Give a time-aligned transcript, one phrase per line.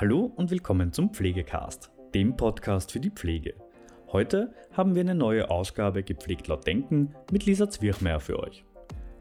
[0.00, 3.54] Hallo und willkommen zum Pflegecast, dem Podcast für die Pflege.
[4.12, 8.64] Heute haben wir eine neue Ausgabe Gepflegt laut Denken mit Lisa Zwirchmeier für euch.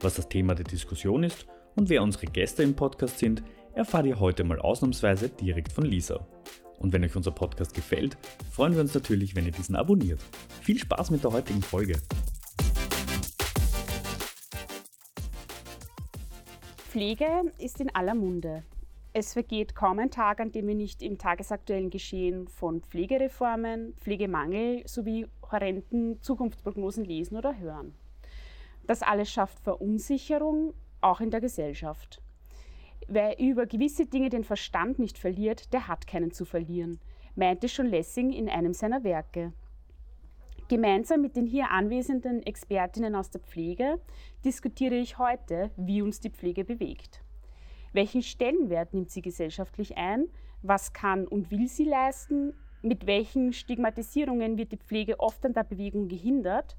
[0.02, 3.42] Was das Thema der Diskussion ist und wer unsere Gäste im Podcast sind,
[3.74, 6.28] erfahrt ihr heute mal ausnahmsweise direkt von Lisa.
[6.78, 8.16] Und wenn euch unser Podcast gefällt,
[8.52, 10.22] freuen wir uns natürlich, wenn ihr diesen abonniert.
[10.62, 12.00] Viel Spaß mit der heutigen Folge.
[16.88, 18.62] Pflege ist in aller Munde.
[19.20, 24.84] Es vergeht kaum ein Tag, an dem wir nicht im tagesaktuellen Geschehen von Pflegereformen, Pflegemangel
[24.86, 27.96] sowie horrenden Zukunftsprognosen lesen oder hören.
[28.86, 32.22] Das alles schafft Verunsicherung, auch in der Gesellschaft.
[33.08, 37.00] Wer über gewisse Dinge den Verstand nicht verliert, der hat keinen zu verlieren,
[37.36, 39.52] meinte schon Lessing in einem seiner Werke.
[40.68, 44.00] Gemeinsam mit den hier anwesenden Expertinnen aus der Pflege
[44.46, 47.24] diskutiere ich heute, wie uns die Pflege bewegt.
[47.98, 50.30] Welchen Stellenwert nimmt sie gesellschaftlich ein?
[50.62, 52.54] Was kann und will sie leisten?
[52.84, 56.78] Mit welchen Stigmatisierungen wird die Pflege oft an der Bewegung gehindert?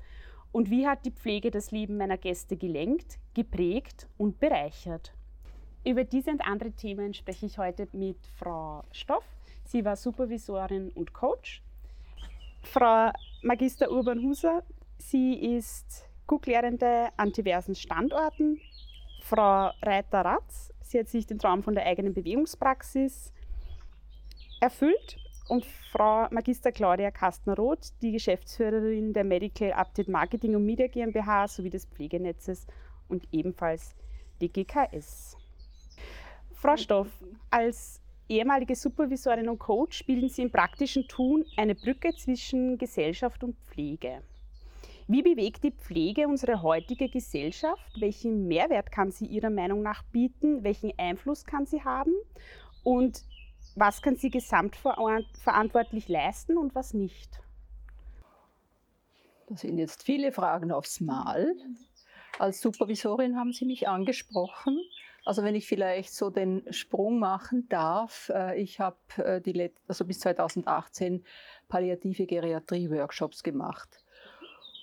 [0.52, 5.12] Und wie hat die Pflege das Leben meiner Gäste gelenkt, geprägt und bereichert?
[5.84, 9.24] Über diese und andere Themen spreche ich heute mit Frau Stoff.
[9.64, 11.64] Sie war Supervisorin und Coach.
[12.62, 13.10] Frau
[13.42, 14.62] Magister Urban Huser,
[14.98, 18.60] sie ist Gucklehrende an diversen Standorten.
[19.22, 23.32] Frau Reiter-Ratz, Sie hat sich den Traum von der eigenen Bewegungspraxis
[24.60, 25.18] erfüllt.
[25.48, 31.70] Und Frau Magister Claudia Kastner-Roth, die Geschäftsführerin der Medical Update Marketing und Media GmbH sowie
[31.70, 32.66] des Pflegenetzes
[33.08, 33.94] und ebenfalls
[34.40, 35.36] die GKS.
[36.52, 37.08] Frau Stoff,
[37.50, 43.56] als ehemalige Supervisorin und Coach bilden Sie im praktischen Tun eine Brücke zwischen Gesellschaft und
[43.66, 44.22] Pflege.
[45.10, 47.98] Wie bewegt die Pflege unsere heutige Gesellschaft?
[47.98, 50.64] Welchen Mehrwert kann sie Ihrer Meinung nach bieten?
[50.64, 52.12] Welchen Einfluss kann sie haben?
[52.82, 53.24] Und
[53.74, 57.40] was kann sie gesamtverantwortlich leisten und was nicht?
[59.46, 61.54] Das sind jetzt viele Fragen aufs Mal.
[62.38, 64.78] Als Supervisorin haben Sie mich angesprochen.
[65.24, 70.20] Also wenn ich vielleicht so den Sprung machen darf, äh, ich habe äh, also bis
[70.20, 71.24] 2018
[71.68, 73.97] palliative Geriatrie-Workshops gemacht.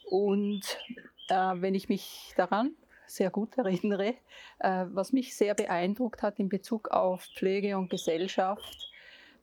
[0.09, 0.61] Und
[1.29, 2.71] äh, wenn ich mich daran
[3.07, 4.15] sehr gut erinnere,
[4.59, 8.91] äh, was mich sehr beeindruckt hat in Bezug auf Pflege und Gesellschaft,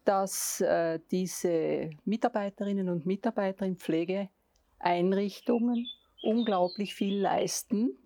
[0.05, 5.89] dass äh, diese Mitarbeiterinnen und Mitarbeiter in Pflegeeinrichtungen
[6.23, 7.99] unglaublich viel leisten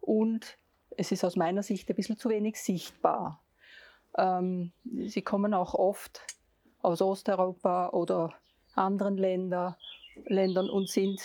[0.00, 0.58] und
[0.96, 3.42] es ist aus meiner Sicht ein bisschen zu wenig sichtbar.
[4.16, 4.72] Ähm,
[5.06, 6.20] sie kommen auch oft
[6.82, 8.34] aus Osteuropa oder
[8.74, 9.78] anderen Länder,
[10.26, 11.20] Ländern und sind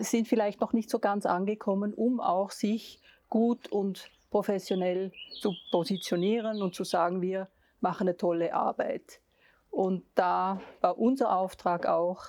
[0.00, 6.62] sind vielleicht noch nicht so ganz angekommen, um auch sich gut und professionell zu positionieren
[6.62, 7.48] und zu sagen, wir
[7.80, 9.20] machen eine tolle Arbeit.
[9.70, 12.24] Und da war unser Auftrag auch,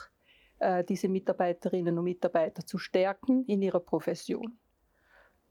[0.59, 4.57] äh, diese Mitarbeiterinnen und Mitarbeiter zu stärken in ihrer Profession.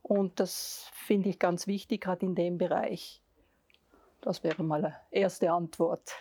[0.01, 3.20] Und das finde ich ganz wichtig, gerade in dem Bereich.
[4.21, 6.11] Das wäre mal eine erste Antwort.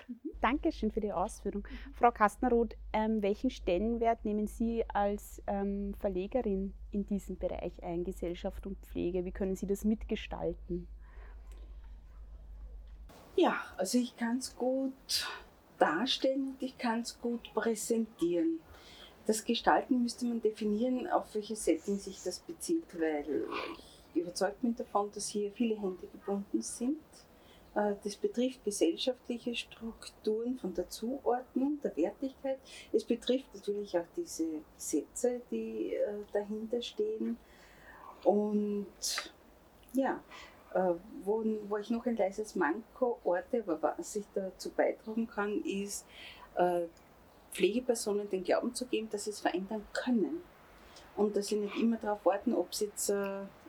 [0.40, 1.68] Dankeschön für die Ausführung.
[1.92, 8.66] Frau Kastnerroth, ähm, welchen Stellenwert nehmen Sie als ähm, Verlegerin in diesem Bereich ein, Gesellschaft
[8.66, 9.26] und Pflege?
[9.26, 10.88] Wie können Sie das mitgestalten?
[13.36, 15.28] Ja, also ich kann es gut
[15.78, 18.60] darstellen und ich kann es gut präsentieren.
[19.26, 23.44] Das Gestalten müsste man definieren, auf welche Setting sich das bezieht, weil
[24.14, 26.96] ich überzeugt bin davon, dass hier viele Hände gebunden sind
[27.74, 32.58] das betrifft gesellschaftliche Strukturen von der Zuordnung, der Wertigkeit.
[32.92, 37.36] Es betrifft natürlich auch diese Gesetze, die äh, dahinter stehen.
[38.24, 38.86] Und
[39.92, 40.20] ja,
[40.74, 40.94] äh,
[41.24, 46.06] wo, wo ich noch ein leises Manko orte, aber was ich dazu beitragen kann, ist,
[47.52, 50.42] Pflegepersonen den Glauben zu geben, dass sie es verändern können.
[51.16, 53.10] Und dass sie nicht immer darauf warten, ob es jetzt,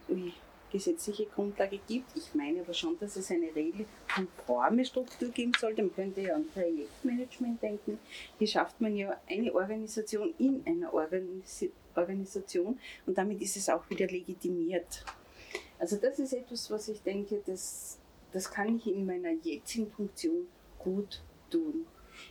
[0.09, 0.33] ui,
[0.71, 2.15] gesetzliche Grundlage gibt.
[2.15, 5.83] Ich meine aber schon, dass es eine regelkonforme Struktur geben sollte.
[5.83, 7.99] Man könnte ja an Projektmanagement denken.
[8.37, 13.89] Hier schafft man ja eine Organisation in einer Organis Organisation und damit ist es auch
[13.89, 15.03] wieder legitimiert.
[15.77, 17.97] Also das ist etwas, was ich denke, das,
[18.31, 20.47] das kann ich in meiner jetzigen Funktion
[20.79, 21.85] gut tun.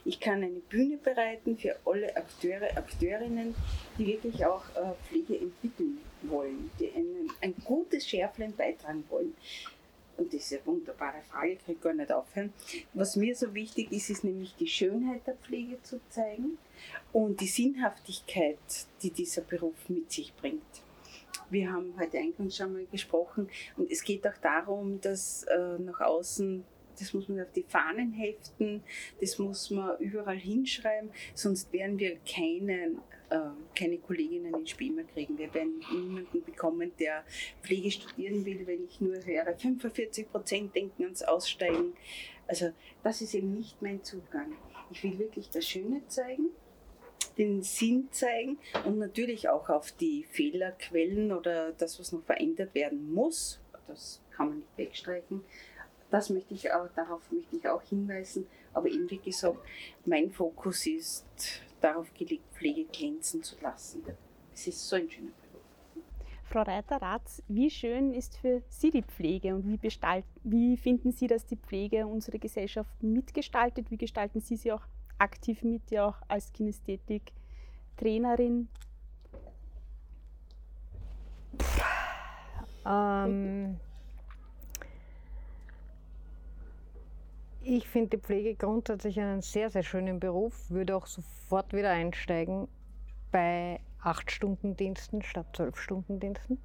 [0.05, 3.55] Ich kann eine Bühne bereiten für alle Akteure, Akteurinnen,
[3.99, 9.35] die wirklich auch äh, Pflege entwickeln wollen, die einen, ein gutes Schärflein beitragen wollen.
[10.17, 12.53] Und diese wunderbare Frage kann ich gar nicht aufhören.
[12.93, 16.59] Was mir so wichtig ist, ist nämlich die Schönheit der Pflege zu zeigen
[17.13, 18.59] und die Sinnhaftigkeit,
[19.03, 20.83] die dieser Beruf mit sich bringt.
[21.49, 26.01] Wir haben heute eingangs schon mal gesprochen und es geht auch darum, dass äh, nach
[26.01, 26.65] außen
[27.00, 28.82] das muss man auf die Fahnen heften,
[29.20, 33.00] das muss man überall hinschreiben, sonst werden wir keinen
[33.31, 33.38] äh,
[33.76, 35.38] keine Kolleginnen ins Spiel kriegen.
[35.38, 37.25] Wir werden niemanden bekommen, der
[37.62, 41.93] Pflege studieren will, wenn ich nur höre, 45 Prozent denken ans Aussteigen.
[42.49, 42.73] Also
[43.05, 44.53] das ist eben nicht mein Zugang.
[44.91, 46.46] Ich will wirklich das Schöne zeigen,
[47.38, 53.12] den Sinn zeigen und natürlich auch auf die Fehlerquellen oder das, was noch verändert werden
[53.12, 53.61] muss.
[53.87, 55.44] Das kann man nicht wegstreichen.
[56.11, 58.47] Das möchte ich auch, darauf möchte ich auch hinweisen.
[58.73, 59.59] Aber eben wie gesagt,
[60.05, 61.27] mein Fokus ist
[61.81, 64.05] darauf gelegt, Pflege glänzen zu lassen.
[64.53, 65.37] Es ist so ein schöner Beruf.
[66.45, 69.81] Frau Reiter-Ratz, wie schön ist für Sie die Pflege und wie,
[70.43, 73.91] wie finden Sie, dass die Pflege unsere Gesellschaft mitgestaltet?
[73.91, 74.83] Wie gestalten Sie sie auch
[75.19, 78.69] aktiv mit, ja auch als Kinästhetik-Trainerin?
[82.87, 83.77] Ähm,
[87.62, 92.69] Ich finde die Pflege grundsätzlich einen sehr, sehr schönen Beruf, würde auch sofort wieder einsteigen
[93.31, 96.59] bei 8-Stunden-Diensten statt 12-Stunden-Diensten.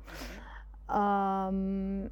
[0.94, 2.10] Ähm,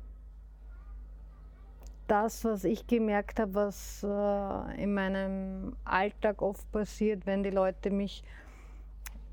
[2.07, 7.89] das, was ich gemerkt habe, was äh, in meinem Alltag oft passiert, wenn die Leute
[7.89, 8.23] mich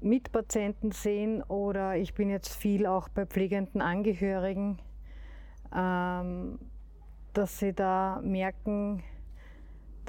[0.01, 4.79] mit Patienten sehen oder ich bin jetzt viel auch bei pflegenden Angehörigen,
[5.75, 6.59] ähm,
[7.33, 9.03] dass sie da merken,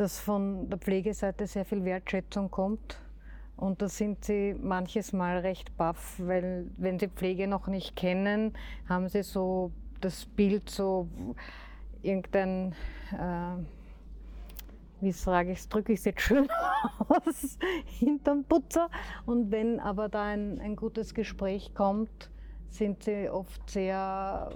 [0.01, 2.99] dass von der Pflegeseite sehr viel Wertschätzung kommt.
[3.55, 8.53] Und da sind sie manches Mal recht baff, weil wenn sie Pflege noch nicht kennen,
[8.89, 11.07] haben sie so das Bild so
[12.01, 12.73] irgendein,
[13.11, 13.63] äh,
[15.01, 16.47] wie sage ich drücke ich es jetzt schön
[17.07, 18.89] aus, hinterm Putzer.
[19.27, 22.31] Und wenn aber da ein, ein gutes Gespräch kommt,
[22.69, 24.49] sind sie oft sehr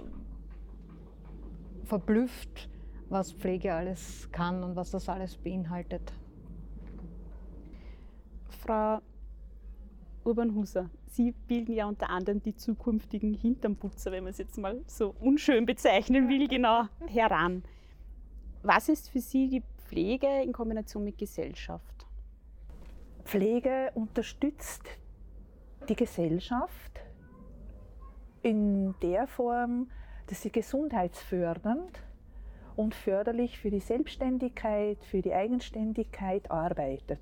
[1.84, 2.68] verblüfft,
[3.08, 6.12] was Pflege alles kann und was das alles beinhaltet.
[8.48, 9.00] Frau
[10.24, 15.14] Urbanhuser, Sie bilden ja unter anderem die zukünftigen Hinternputzer, wenn man es jetzt mal so
[15.20, 17.62] unschön bezeichnen will, genau heran.
[18.62, 22.06] Was ist für Sie die Pflege in Kombination mit Gesellschaft?
[23.24, 24.82] Pflege unterstützt
[25.88, 27.00] die Gesellschaft
[28.42, 29.90] in der Form,
[30.26, 32.02] dass sie gesundheitsfördernd
[32.76, 37.20] und förderlich für die Selbstständigkeit, für die Eigenständigkeit arbeitet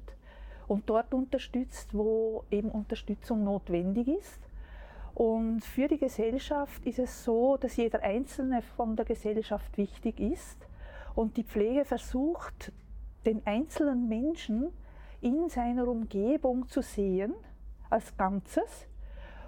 [0.66, 4.40] und dort unterstützt, wo eben Unterstützung notwendig ist.
[5.14, 10.58] Und für die Gesellschaft ist es so, dass jeder Einzelne von der Gesellschaft wichtig ist
[11.14, 12.72] und die Pflege versucht,
[13.24, 14.72] den einzelnen Menschen
[15.20, 17.34] in seiner Umgebung zu sehen
[17.90, 18.88] als Ganzes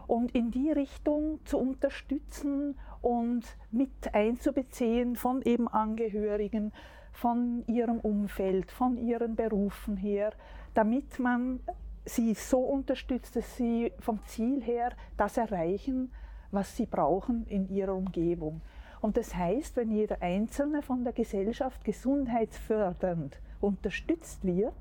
[0.07, 6.73] und in die Richtung zu unterstützen und mit einzubeziehen von eben Angehörigen,
[7.13, 10.33] von ihrem Umfeld, von ihren Berufen her,
[10.75, 11.61] damit man
[12.05, 16.11] sie so unterstützt, dass sie vom Ziel her das erreichen,
[16.51, 18.61] was sie brauchen in ihrer Umgebung.
[19.01, 24.75] Und das heißt, wenn jeder Einzelne von der Gesellschaft gesundheitsfördernd unterstützt wird,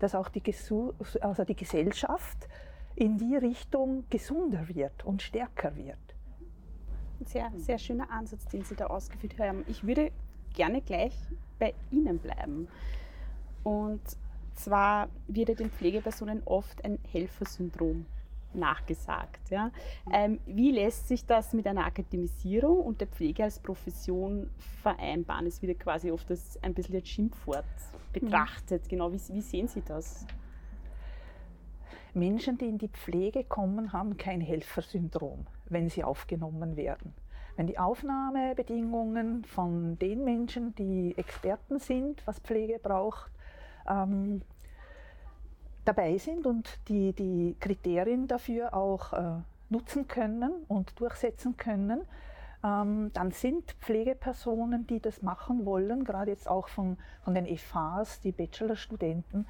[0.00, 0.42] dass auch die,
[1.22, 2.46] also die Gesellschaft
[2.94, 6.09] in die Richtung gesunder wird und stärker wird.
[7.26, 9.64] Sehr, sehr schöner Ansatz, den Sie da ausgeführt haben.
[9.68, 10.10] Ich würde
[10.54, 11.14] gerne gleich
[11.58, 12.68] bei Ihnen bleiben.
[13.62, 14.00] Und
[14.54, 18.06] zwar wird den Pflegepersonen oft ein Helfersyndrom
[18.52, 19.50] nachgesagt.
[19.50, 19.70] Ja.
[20.12, 24.50] Ähm, wie lässt sich das mit einer Akademisierung und der Pflege als Profession
[24.82, 25.46] vereinbaren?
[25.46, 27.64] Es wird quasi oft als ein bisschen als Schimpfwort
[28.12, 28.84] betrachtet.
[28.84, 28.88] Mhm.
[28.88, 30.26] Genau, wie, wie sehen Sie das?
[32.12, 37.14] Menschen, die in die Pflege kommen, haben kein Helfersyndrom, wenn sie aufgenommen werden.
[37.56, 43.30] Wenn die Aufnahmebedingungen von den Menschen, die Experten sind, was Pflege braucht,
[43.88, 44.42] ähm,
[45.84, 49.32] dabei sind und die die Kriterien dafür auch äh,
[49.68, 52.02] nutzen können und durchsetzen können,
[52.62, 58.20] ähm, dann sind Pflegepersonen, die das machen wollen, gerade jetzt auch von, von den EFAs,
[58.20, 59.46] die Bachelorstudenten,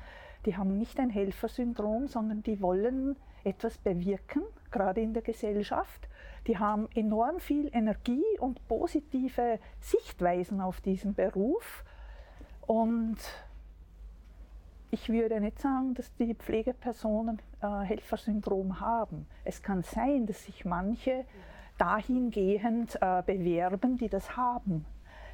[0.46, 6.08] die haben nicht ein Helfersyndrom, sondern die wollen etwas bewirken, gerade in der Gesellschaft.
[6.46, 11.84] Die haben enorm viel Energie und positive Sichtweisen auf diesen Beruf.
[12.66, 13.18] Und
[14.90, 19.26] ich würde nicht sagen, dass die Pflegepersonen äh, Helfersyndrom haben.
[19.44, 21.24] Es kann sein, dass sich manche
[21.78, 24.84] dahingehend äh, bewerben, die das haben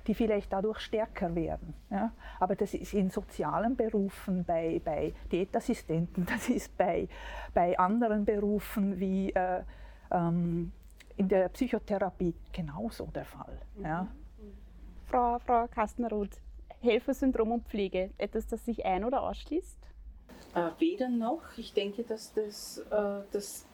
[0.07, 1.75] die vielleicht dadurch stärker werden.
[1.91, 2.13] Ja?
[2.39, 7.09] Aber das ist in sozialen Berufen, bei, bei Diätassistenten, das ist bei,
[7.55, 9.63] bei anderen Berufen wie äh,
[10.11, 10.73] ähm,
[11.17, 13.59] in der Psychotherapie genauso der Fall.
[13.83, 14.07] Ja?
[15.07, 16.41] Frau, Frau Kastenroth,
[16.81, 19.79] Helfersyndrom und Pflege etwas, das sich ein- oder ausschließt?
[20.55, 21.43] Äh, weder noch.
[21.57, 23.67] Ich denke, dass das, äh, das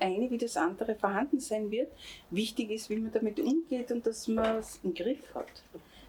[0.00, 1.92] eine wie das andere vorhanden sein wird.
[2.30, 5.62] Wichtig ist, wie man damit umgeht und dass man es im Griff hat.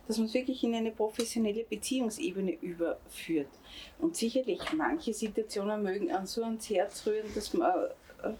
[0.07, 3.49] Dass man es wirklich in eine professionelle Beziehungsebene überführt.
[3.99, 7.71] Und sicherlich, manche Situationen mögen an so ans Herz rühren, dass man
[8.23, 8.31] äh,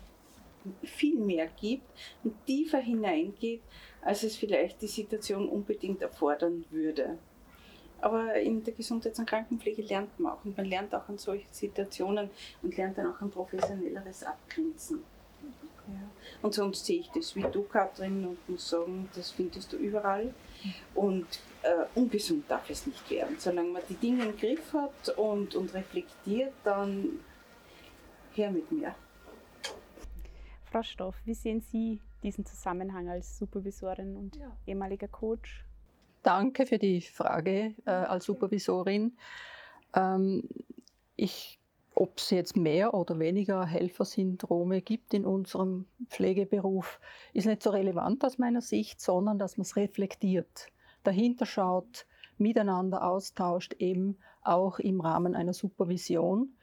[0.84, 1.88] viel mehr gibt
[2.24, 3.62] und tiefer hineingeht,
[4.02, 7.18] als es vielleicht die Situation unbedingt erfordern würde.
[8.02, 11.52] Aber in der Gesundheits- und Krankenpflege lernt man auch und man lernt auch an solchen
[11.52, 12.30] Situationen
[12.62, 15.04] und lernt dann auch ein professionelleres Abgrenzen.
[15.94, 16.10] Ja.
[16.42, 20.34] Und sonst sehe ich das wie du, Katrin, und muss sagen, das findest du überall.
[20.94, 21.28] Und
[21.64, 23.36] äh, ungesund darf es nicht werden.
[23.40, 27.20] Solange man die Dinge im Griff hat und, und reflektiert, dann
[28.34, 28.96] her mit mir.
[30.72, 34.56] Frau Stoff, wie sehen Sie diesen Zusammenhang als Supervisorin und ja.
[34.68, 35.66] ehemaliger Coach?
[36.22, 39.18] Danke für die Frage äh, als Supervisorin.
[39.96, 40.48] Ähm,
[41.16, 41.59] ich,
[42.00, 47.02] ob es jetzt mehr oder weniger Helfersyndrome gibt in unserem Pflegeberuf,
[47.34, 50.68] ist nicht so relevant aus meiner Sicht, sondern dass man es reflektiert,
[51.04, 52.06] dahinter schaut,
[52.38, 56.54] miteinander austauscht, eben auch im Rahmen einer Supervision.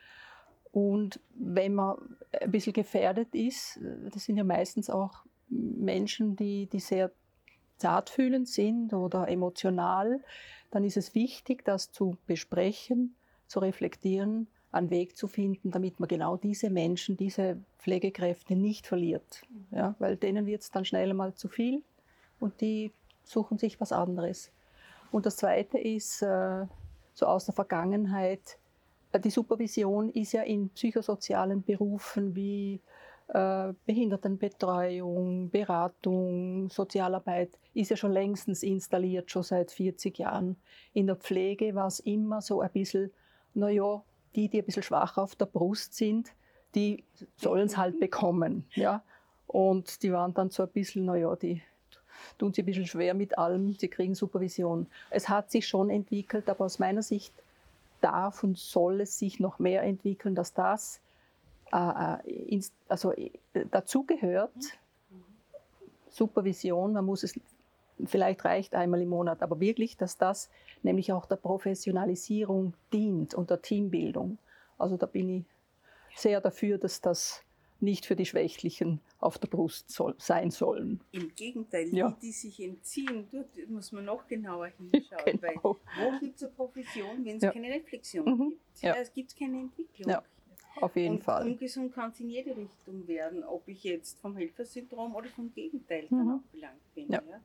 [0.73, 1.97] Und wenn man
[2.41, 3.79] ein bisschen gefährdet ist,
[4.11, 7.13] das sind ja meistens auch Menschen, die, die sehr
[7.77, 10.23] zartfühlend sind oder emotional,
[10.71, 13.17] dann ist es wichtig, das zu besprechen,
[13.47, 19.43] zu reflektieren, einen Weg zu finden, damit man genau diese Menschen, diese Pflegekräfte nicht verliert.
[19.71, 21.83] Ja, weil denen wird es dann schnell mal zu viel
[22.41, 22.93] und die
[23.25, 24.53] suchen sich was anderes.
[25.11, 26.67] Und das Zweite ist, äh,
[27.15, 28.59] so aus der Vergangenheit,
[29.13, 32.81] äh, die Supervision ist ja in psychosozialen Berufen wie
[33.29, 40.57] äh, Behindertenbetreuung, Beratung, Sozialarbeit ist ja schon längstens installiert, schon seit 40 Jahren.
[40.93, 43.11] In der Pflege war es immer so ein bisschen,
[43.55, 44.03] naja,
[44.37, 46.31] die, die ein bisschen schwach auf der Brust sind,
[46.75, 47.03] die
[47.37, 48.67] sollen es halt bekommen.
[48.75, 49.03] Ja?
[49.47, 51.63] Und die waren dann so ein bisschen, naja, die
[52.39, 54.87] tun sich ein bisschen schwer mit allem, sie kriegen Supervision.
[55.11, 57.33] Es hat sich schon entwickelt, aber aus meiner Sicht
[58.01, 61.01] darf und soll es sich noch mehr entwickeln, dass das
[61.73, 63.31] äh, äh also, äh,
[63.71, 64.79] dazugehört.
[66.11, 67.39] Supervision, man muss es,
[68.05, 70.51] vielleicht reicht einmal im Monat, aber wirklich, dass das
[70.83, 74.39] nämlich auch der Professionalisierung dient und der Teambildung.
[74.79, 75.45] Also da bin ich
[76.15, 77.43] sehr dafür, dass das
[77.81, 81.01] nicht für die Schwächlichen auf der Brust soll, sein sollen.
[81.13, 82.11] Im Gegenteil, ja.
[82.11, 85.03] die, die sich entziehen, dort muss man noch genauer hinschauen.
[85.27, 85.43] Genau.
[85.43, 87.53] Weil wo gibt es eine Profession, wenn es ja.
[87.53, 88.49] keine Reflexion mhm.
[88.51, 88.83] gibt?
[88.83, 88.95] Ja.
[88.95, 90.11] Es gibt keine Entwicklung.
[90.81, 91.47] Auf jeden und Fall.
[91.47, 96.07] Ungesund kann es in jede Richtung werden, ob ich jetzt vom Helfersyndrom oder vom Gegenteil
[96.11, 96.19] mhm.
[96.19, 97.09] dann auch belangt bin.
[97.11, 97.23] Ja.
[97.29, 97.41] ja.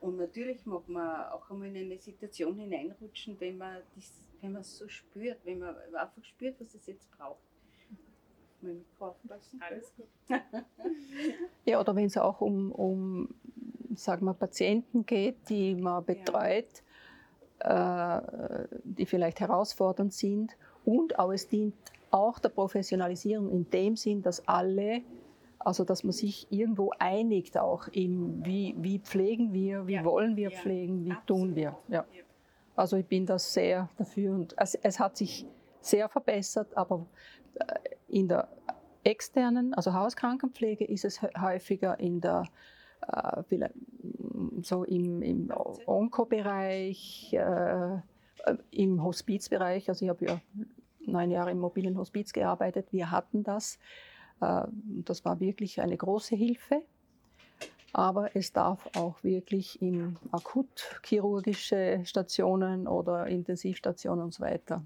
[0.00, 5.38] Und natürlich mag man auch einmal in eine Situation hineinrutschen, wenn man es so spürt,
[5.44, 7.38] wenn man einfach spürt, was es jetzt braucht.
[8.60, 9.60] Mein Mikro aufpassen.
[9.60, 10.06] Alles gut.
[11.64, 13.28] ja, oder wenn es auch um, um
[13.96, 16.82] sagen wir, Patienten geht, die man betreut,
[17.60, 18.18] ja.
[18.18, 20.56] äh, die vielleicht herausfordernd sind.
[20.84, 21.74] Und auch es dient
[22.12, 25.02] auch der Professionalisierung in dem Sinn, dass alle,
[25.58, 30.04] also dass man sich irgendwo einigt auch in, wie, wie pflegen wir, wie ja.
[30.04, 30.58] wollen wir ja.
[30.58, 31.26] pflegen, wie Absolut.
[31.26, 31.76] tun wir.
[31.88, 32.04] Ja.
[32.76, 35.46] Also ich bin da sehr dafür und es, es hat sich
[35.80, 37.06] sehr verbessert, aber
[37.54, 37.74] äh,
[38.08, 38.48] in der
[39.04, 42.44] externen, also Hauskrankenpflege ist es häufiger in der
[43.08, 43.68] äh,
[44.62, 45.52] so im, im
[45.86, 47.96] Onko-Bereich, äh,
[48.70, 49.88] im Hospizbereich.
[49.88, 50.40] Also ich habe ja
[51.06, 52.92] neun Jahre im mobilen Hospiz gearbeitet.
[52.92, 53.78] Wir hatten das.
[54.40, 54.62] Äh,
[55.04, 56.82] das war wirklich eine große Hilfe.
[57.94, 64.82] Aber es darf auch wirklich in akutchirurgische Stationen oder Intensivstationen und so weiter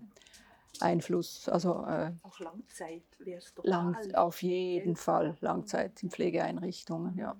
[0.80, 1.48] Einfluss.
[1.48, 3.64] Also, äh, auch Langzeit wäre es doch.
[3.64, 7.36] Lang, auf jeden Fall Langzeit in Pflegeeinrichtungen, ja.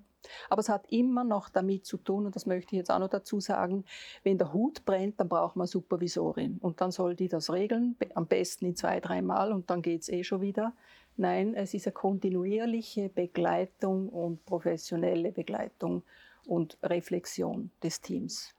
[0.49, 3.09] Aber es hat immer noch damit zu tun, und das möchte ich jetzt auch noch
[3.09, 3.85] dazu sagen,
[4.23, 6.57] wenn der Hut brennt, dann braucht man Supervisorin.
[6.61, 10.09] Und dann soll die das regeln, am besten in zwei, dreimal und dann geht es
[10.09, 10.73] eh schon wieder.
[11.15, 16.03] Nein, es ist eine kontinuierliche Begleitung und professionelle Begleitung
[16.45, 18.53] und Reflexion des Teams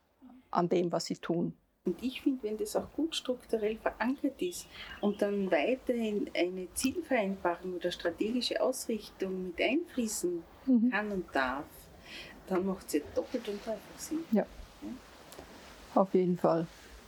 [0.51, 1.55] an dem, was sie tun.
[1.85, 4.67] Und ich finde, wenn das auch gut strukturell verankert ist
[5.01, 10.91] und dann weiterhin eine Zielvereinbarung oder strategische Ausrichtung mit einfließen mhm.
[10.91, 11.65] kann und darf,
[12.47, 14.19] dann macht es ja doppelt und dreifach Sinn.
[14.33, 14.45] Ja.
[14.83, 14.89] ja.
[15.95, 16.67] Auf jeden Fall.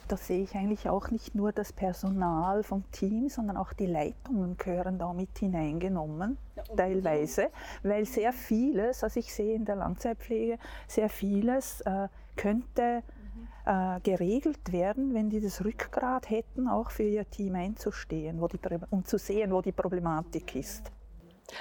[0.09, 4.57] Da sehe ich eigentlich auch nicht nur das Personal vom Team, sondern auch die Leitungen
[4.57, 7.51] gehören da mit hineingenommen, ja, teilweise,
[7.85, 13.05] weil sehr vieles, also ich sehe in der Langzeitpflege, sehr vieles äh, könnte
[13.67, 18.59] äh, geregelt werden, wenn die das Rückgrat hätten, auch für ihr Team einzustehen wo die,
[18.91, 20.91] und zu sehen, wo die Problematik ist.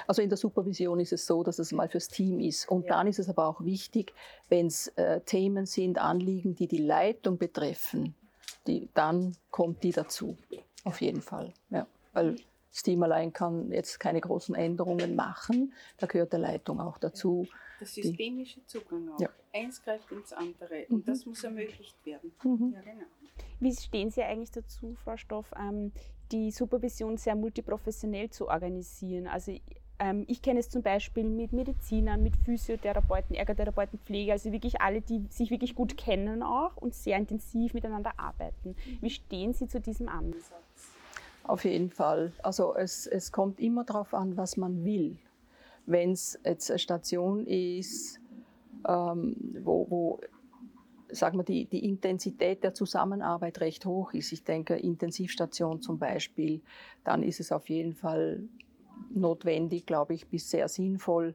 [0.06, 2.68] Also in der Supervision ist es so, dass es mal fürs Team ist.
[2.68, 2.96] Und ja.
[2.96, 4.12] dann ist es aber auch wichtig,
[4.48, 8.14] wenn es äh, Themen sind, Anliegen, die die Leitung betreffen,
[8.66, 10.36] die, dann kommt die dazu.
[10.84, 11.52] Auf jeden Fall.
[11.70, 11.86] Ja.
[12.12, 12.36] Weil
[12.72, 15.72] das Team allein kann jetzt keine großen Änderungen machen.
[15.98, 17.46] Da gehört der Leitung auch dazu.
[17.80, 19.20] Der systemische Zugang auch.
[19.20, 19.28] Ja.
[19.52, 20.86] Eins greift ins andere.
[20.88, 21.04] Und mhm.
[21.04, 22.32] das muss ermöglicht werden.
[22.44, 22.72] Mhm.
[22.74, 23.06] Ja, genau.
[23.58, 25.92] Wie stehen Sie eigentlich dazu, Frau Stoff, ähm,
[26.30, 29.26] die Supervision sehr multiprofessionell zu organisieren?
[29.26, 29.58] Also
[30.28, 35.26] ich kenne es zum Beispiel mit Medizinern, mit Physiotherapeuten, Ergotherapeuten, Pflege, also wirklich alle, die
[35.28, 38.76] sich wirklich gut kennen auch und sehr intensiv miteinander arbeiten.
[39.02, 40.52] Wie stehen Sie zu diesem Ansatz?
[41.44, 42.32] Auf jeden Fall.
[42.42, 45.18] Also es, es kommt immer darauf an, was man will.
[45.84, 48.20] Wenn es jetzt eine Station ist,
[48.88, 50.20] ähm, wo, wo
[51.08, 56.62] sagen wir, die, die Intensität der Zusammenarbeit recht hoch ist, ich denke Intensivstation zum Beispiel,
[57.04, 58.48] dann ist es auf jeden Fall
[59.10, 61.34] notwendig, glaube ich, bis sehr sinnvoll,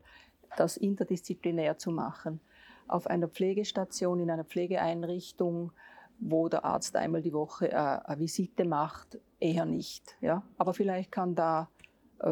[0.57, 2.39] das interdisziplinär zu machen.
[2.87, 5.71] Auf einer Pflegestation, in einer Pflegeeinrichtung,
[6.19, 10.15] wo der Arzt einmal die Woche äh, eine Visite macht, eher nicht.
[10.21, 10.43] Ja?
[10.57, 11.69] Aber vielleicht kann da
[12.19, 12.29] äh,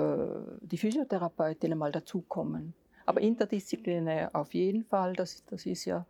[0.62, 2.74] die Physiotherapeutin einmal dazukommen.
[3.06, 6.06] Aber interdisziplinär auf jeden Fall, das, das ist ja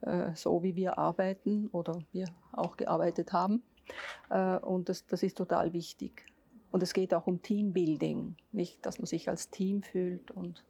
[0.00, 3.62] äh, so, wie wir arbeiten oder wir auch gearbeitet haben.
[4.30, 6.24] Äh, und das, das ist total wichtig.
[6.72, 10.64] Und es geht auch um Teambuilding, nicht, dass man sich als Team fühlt und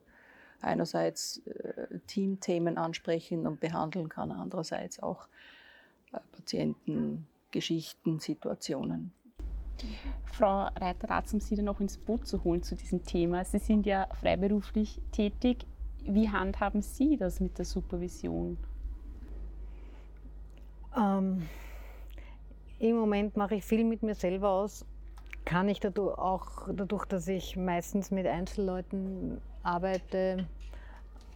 [0.61, 5.29] einerseits äh, Teamthemen ansprechen und behandeln kann, andererseits auch
[6.13, 9.13] äh, Patienten, Geschichten, Situationen.
[10.25, 13.45] Frau Reiter-Ratz, um Sie dann noch ins Boot zu holen zu diesem Thema.
[13.45, 15.67] Sie sind ja freiberuflich tätig.
[16.05, 18.59] Wie handhaben Sie das mit der Supervision?
[20.97, 21.49] Ähm,
[22.81, 24.85] Im Moment mache ich viel mit mir selber aus.
[25.45, 30.47] Kann ich dadurch auch, dadurch, dass ich meistens mit Einzelleuten arbeite,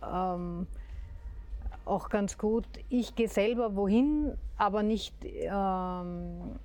[0.02, 0.66] ähm,
[1.84, 2.66] auch ganz gut.
[2.88, 6.58] Ich gehe selber wohin, aber nicht ähm,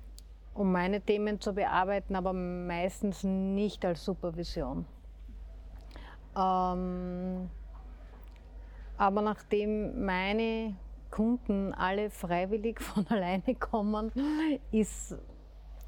[0.54, 4.84] um meine Themen zu bearbeiten, aber meistens nicht als Supervision.
[6.36, 7.50] Ähm,
[8.96, 10.76] aber nachdem meine
[11.10, 14.12] Kunden alle freiwillig von alleine kommen,
[14.70, 15.16] ist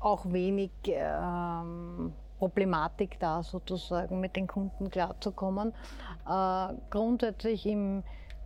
[0.05, 5.73] auch wenig ähm, Problematik da, sozusagen mit den Kunden klarzukommen.
[6.29, 8.03] Äh, grundsätzlich im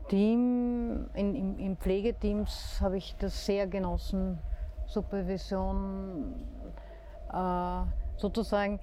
[0.09, 4.39] Team, in, im, im Pflegeteams habe ich das sehr genossen,
[4.87, 6.35] Supervision
[7.33, 7.83] äh,
[8.17, 8.81] sozusagen,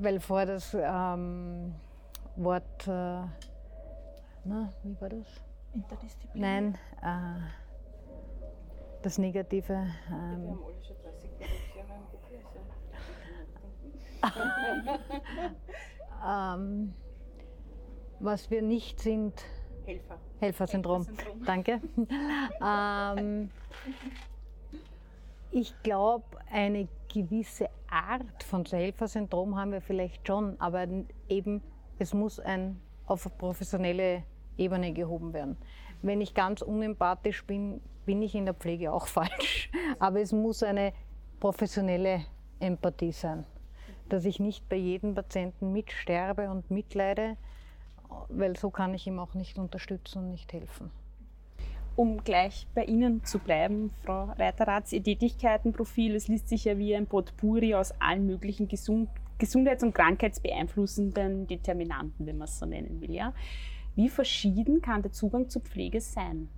[0.00, 1.74] weil vorher das ähm,
[2.36, 3.22] Wort, äh,
[4.44, 5.26] na, wie war das?
[5.74, 6.60] Interdisziplinär?
[6.60, 7.40] Nein, äh,
[9.02, 9.86] das Negative.
[10.10, 10.58] Ähm,
[16.26, 16.94] ähm,
[18.20, 19.44] was wir nicht sind.
[19.84, 20.18] Helfer.
[20.40, 21.04] Helfersyndrom.
[21.06, 21.44] Helfersyndrom.
[21.44, 21.80] Danke.
[22.64, 23.50] ähm,
[25.50, 30.86] ich glaube, eine gewisse Art von Helfersyndrom haben wir vielleicht schon, aber
[31.28, 31.62] eben
[31.98, 34.24] es muss ein, auf professionelle
[34.56, 35.56] Ebene gehoben werden.
[36.02, 39.70] Wenn ich ganz unempathisch bin, bin ich in der Pflege auch falsch.
[39.98, 40.92] Aber es muss eine
[41.40, 42.24] professionelle
[42.58, 43.44] Empathie sein,
[44.08, 47.36] dass ich nicht bei jedem Patienten mitsterbe und mitleide,
[48.28, 50.90] weil so kann ich ihm auch nicht unterstützen und nicht helfen.
[51.96, 56.94] Um gleich bei Ihnen zu bleiben, Frau Reiteratz, Ihr Tätigkeitenprofil, es liest sich ja wie
[56.94, 63.00] ein Potpourri aus allen möglichen Gesund gesundheits- und krankheitsbeeinflussenden Determinanten, wenn man es so nennen
[63.00, 63.12] will.
[63.12, 63.32] Ja?
[63.94, 66.48] Wie verschieden kann der Zugang zur Pflege sein?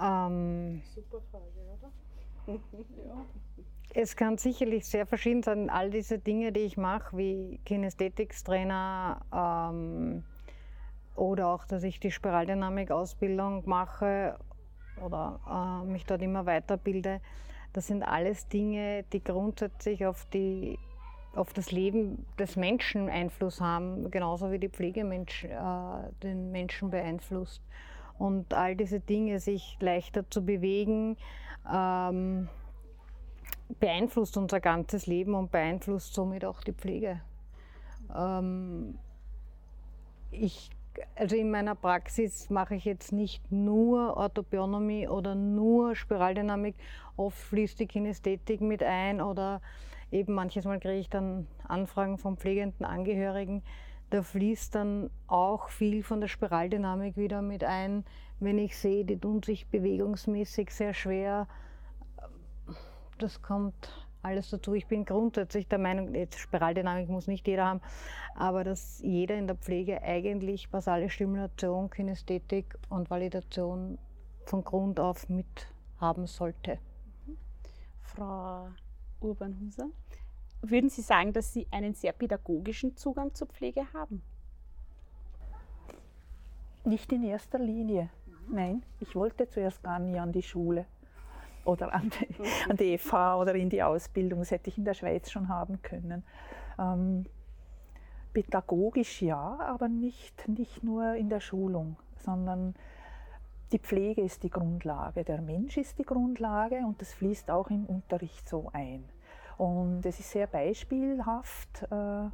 [0.00, 1.44] Ähm, Super Frage,
[1.78, 1.90] oder?
[3.06, 3.24] ja.
[3.98, 5.70] Es kann sicherlich sehr verschieden sein.
[5.70, 10.22] All diese Dinge, die ich mache, wie Kinästhetikstrainer, ähm,
[11.14, 14.38] oder auch, dass ich die Spiraldynamik-Ausbildung mache
[15.02, 17.22] oder äh, mich dort immer weiterbilde.
[17.72, 20.78] Das sind alles Dinge, die grundsätzlich auf, die,
[21.34, 25.58] auf das Leben des Menschen Einfluss haben, genauso wie die Pflege Mensch, äh,
[26.22, 27.62] den Menschen beeinflusst.
[28.18, 31.16] Und all diese Dinge, sich leichter zu bewegen,
[31.72, 32.50] ähm,
[33.80, 37.20] beeinflusst unser ganzes Leben und beeinflusst somit auch die Pflege.
[38.14, 38.98] Ähm,
[40.30, 40.70] ich
[41.14, 46.74] also in meiner Praxis mache ich jetzt nicht nur Orthopionomie oder nur Spiraldynamik.
[47.16, 49.60] Oft fließt die Kinästhetik mit ein oder
[50.10, 53.62] eben manches Mal kriege ich dann Anfragen von pflegenden Angehörigen.
[54.10, 58.04] Da fließt dann auch viel von der Spiraldynamik wieder mit ein,
[58.38, 61.48] wenn ich sehe, die tun sich bewegungsmäßig sehr schwer.
[63.18, 63.90] Das kommt
[64.22, 64.74] alles dazu.
[64.74, 67.80] Ich bin grundsätzlich der Meinung, jetzt Spiraldynamik muss nicht jeder haben,
[68.34, 73.98] aber dass jeder in der Pflege eigentlich basale Stimulation, Kinästhetik und Validation
[74.44, 76.78] von Grund auf mit haben sollte.
[78.02, 78.68] Frau
[79.20, 79.88] Urbanhuser,
[80.60, 84.22] würden Sie sagen, dass Sie einen sehr pädagogischen Zugang zur Pflege haben?
[86.84, 88.10] Nicht in erster Linie.
[88.48, 90.86] Nein, ich wollte zuerst gar nie an die Schule
[91.66, 92.28] oder an die,
[92.70, 94.40] an die FH oder in die Ausbildung.
[94.40, 96.22] Das hätte ich in der Schweiz schon haben können.
[96.78, 97.26] Ähm,
[98.32, 102.74] pädagogisch ja, aber nicht, nicht nur in der Schulung, sondern
[103.72, 107.86] die Pflege ist die Grundlage, der Mensch ist die Grundlage und das fließt auch im
[107.86, 109.04] Unterricht so ein.
[109.58, 111.82] Und es ist sehr beispielhaft.
[111.90, 112.28] Äh,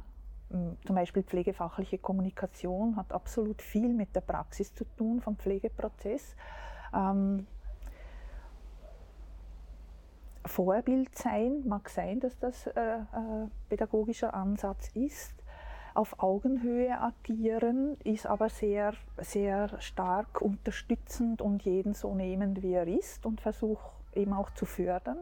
[0.85, 6.35] zum Beispiel pflegefachliche Kommunikation hat absolut viel mit der Praxis zu tun vom Pflegeprozess.
[6.93, 7.47] Ähm,
[10.45, 15.33] Vorbild sein, mag sein, dass das äh, äh, pädagogischer Ansatz ist.
[15.93, 22.87] Auf Augenhöhe agieren ist aber sehr, sehr stark unterstützend und jeden so nehmend, wie er
[22.87, 25.19] ist und versucht eben auch zu fördern.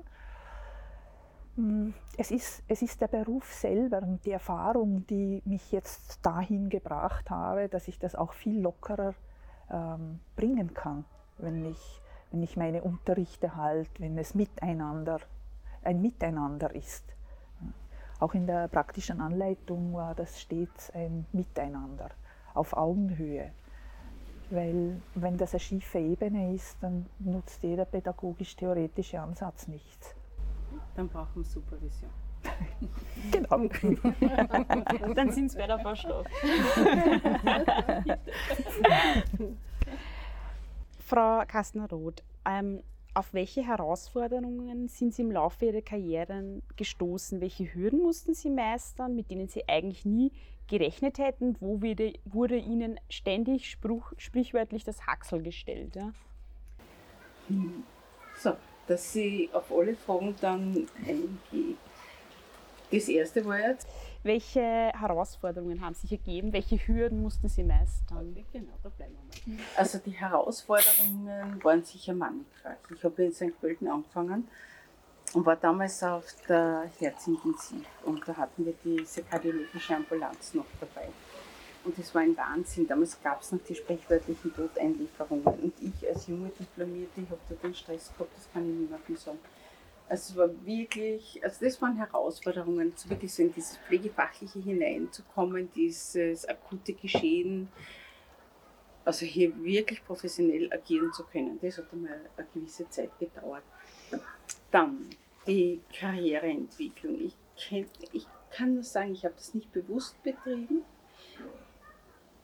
[1.56, 6.70] Hm, es ist, es ist der Beruf selber und die Erfahrung, die mich jetzt dahin
[6.70, 9.14] gebracht habe, dass ich das auch viel lockerer
[9.70, 11.04] ähm, bringen kann,
[11.38, 12.02] wenn ich
[12.32, 15.20] wenn ich meine Unterrichte halte, wenn es miteinander,
[15.84, 17.04] ein Miteinander ist.
[18.20, 22.10] Auch in der praktischen Anleitung war das stets ein Miteinander
[22.54, 23.52] auf Augenhöhe.
[24.50, 30.14] Weil wenn das eine schiefe Ebene ist, dann nutzt jeder pädagogisch-theoretische Ansatz nichts.
[30.96, 32.10] Dann brauchen wir Supervision.
[33.32, 33.68] genau.
[35.14, 35.78] dann sind es bei der
[41.12, 42.82] Frau Kastner-Roth, ähm,
[43.14, 47.42] auf welche Herausforderungen sind Sie im Laufe Ihrer Karrieren gestoßen?
[47.42, 50.32] Welche Hürden mussten Sie meistern, mit denen Sie eigentlich nie
[50.70, 51.58] gerechnet hätten?
[51.60, 55.98] Wo wurde, wurde Ihnen ständig spruch, sprichwörtlich das Haxel gestellt?
[55.98, 56.14] Ja?
[58.38, 58.56] So,
[58.88, 61.78] dass Sie auf alle Fragen dann eingehen.
[62.92, 63.88] Das erste war jetzt.
[64.24, 66.54] Welche Herausforderungen haben sich ergeben?
[66.54, 68.36] Welche Hürden mussten Sie meistern?
[68.52, 69.64] Genau, da bleiben wir mal.
[69.76, 72.76] Also die Herausforderungen waren sicher mannigfach.
[72.94, 73.60] Ich habe in St.
[73.60, 74.48] Pölten angefangen
[75.34, 81.08] und war damals auf der Herzintensiv und da hatten wir diese kardiologische Ambulanz noch dabei.
[81.84, 82.88] Und das war ein Wahnsinn.
[82.88, 85.46] Damals gab es noch die sprichwörtlichen Todeinlieferungen.
[85.46, 89.18] Und ich als junge Diplomierte, ich habe da den Stress gehabt, das kann ich niemandem
[89.18, 89.40] sagen.
[90.12, 95.72] Also es war wirklich, also das waren Herausforderungen, so wirklich so in dieses Pflegefachliche hineinzukommen,
[95.74, 97.70] dieses akute Geschehen,
[99.06, 101.58] also hier wirklich professionell agieren zu können.
[101.62, 103.64] Das hat einmal eine gewisse Zeit gedauert.
[104.70, 105.12] Dann
[105.48, 107.18] die Karriereentwicklung.
[107.22, 110.84] Ich, kenn, ich kann nur sagen, ich habe das nicht bewusst betrieben.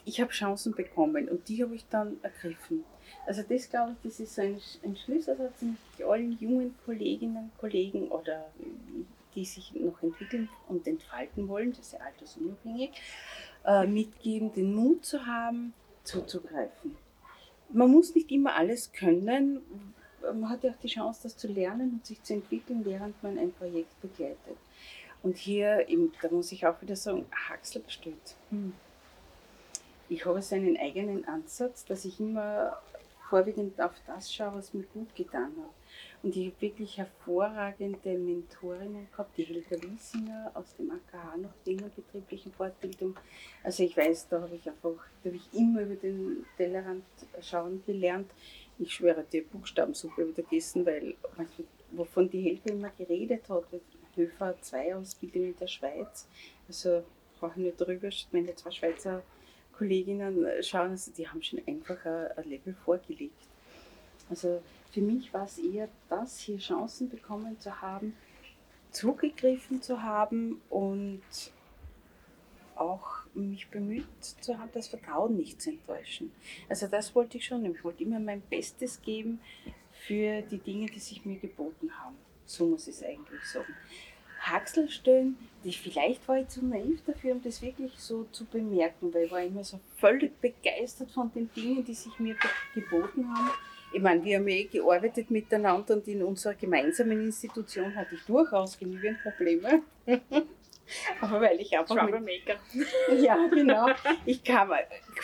[0.05, 2.85] Ich habe Chancen bekommen und die habe ich dann ergriffen.
[3.25, 7.37] Also das glaube ich, das ist so ein, ein Schlüsselsatz, den ich allen jungen Kolleginnen
[7.37, 8.45] und Kollegen oder
[9.35, 12.91] die sich noch entwickeln und entfalten wollen, das ist ja altersunabhängig,
[13.65, 16.95] äh, mitgeben, den Mut zu haben, zuzugreifen.
[17.69, 19.61] Man muss nicht immer alles können,
[20.21, 23.37] man hat ja auch die Chance, das zu lernen und sich zu entwickeln, während man
[23.37, 24.57] ein Projekt begleitet.
[25.23, 28.35] Und hier, eben, da muss ich auch wieder sagen, Haxel steht.
[28.49, 28.73] Hm.
[30.09, 32.81] Ich habe so einen eigenen Ansatz, dass ich immer
[33.29, 35.73] vorwiegend auf das schaue, was mir gut getan hat.
[36.23, 41.89] Und ich habe wirklich hervorragende Mentorinnen gehabt, die Helga Wiesinger aus dem AKH noch der
[41.89, 43.17] betrieblichen Fortbildung.
[43.63, 47.03] Also ich weiß, da habe ich einfach, da habe ich immer über den Tellerrand
[47.41, 48.31] schauen gelernt.
[48.79, 51.15] Ich schwöre, die Buchstabensuppe wieder gegessen, weil
[51.91, 53.65] wovon die Helga immer geredet hat,
[54.15, 56.27] Höfer 2 Ausbildung in der Schweiz.
[56.67, 57.03] Also
[57.39, 59.21] brauche ich nicht drüber, meine zwei Schweizer
[59.77, 63.47] Kolleginnen schauen, also die haben schon einfach ein, ein Level vorgelegt.
[64.29, 64.61] Also
[64.91, 68.13] für mich war es eher das, hier Chancen bekommen zu haben,
[68.91, 71.21] zugegriffen zu haben und
[72.75, 76.31] auch mich bemüht zu haben, das Vertrauen nicht zu enttäuschen.
[76.69, 77.65] Also das wollte ich schon.
[77.65, 79.39] Ich wollte immer mein Bestes geben
[79.91, 82.15] für die Dinge, die sich mir geboten haben.
[82.45, 83.73] So muss ich es eigentlich sagen.
[84.39, 89.13] Haxel stellen, die, vielleicht war ich zu naiv dafür, um das wirklich so zu bemerken,
[89.13, 92.35] weil ich war immer so völlig begeistert von den Dingen, die sich mir
[92.73, 93.51] geboten haben.
[93.93, 98.77] Ich meine, wir haben eh gearbeitet miteinander und in unserer gemeinsamen Institution hatte ich durchaus
[98.77, 99.81] genügend Probleme.
[101.21, 102.59] Aber weil ich einfach mit, Troublemaker.
[103.17, 103.87] ja, genau.
[104.25, 104.71] Ich kam,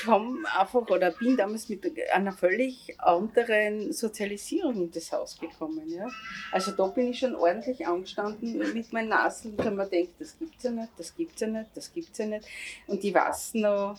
[0.04, 5.90] komm einfach oder bin damals mit einer völlig anderen Sozialisierung in das Haus gekommen.
[5.90, 6.08] Ja.
[6.52, 10.64] Also da bin ich schon ordentlich angestanden mit meinen Nasen, und man denkt, das gibt's
[10.64, 12.48] ja nicht, das gibt's ja nicht, das gibt's ja nicht.
[12.88, 13.98] Und ich weiß noch,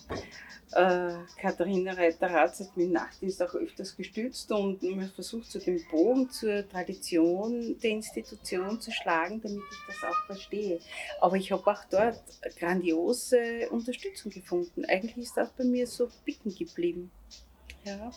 [0.72, 5.80] äh, Katharina Reiter-Ratz hat mich im Nachtdienst auch öfters gestützt und man versucht, so den
[5.90, 10.80] Bogen zur Tradition der Institution zu schlagen, damit ich das auch verstehe.
[11.20, 12.22] Aber ich habe auch dort
[12.58, 14.84] grandiose Unterstützung gefunden.
[14.84, 17.10] Eigentlich ist das bei mir so bicken geblieben.
[17.84, 18.10] Ja.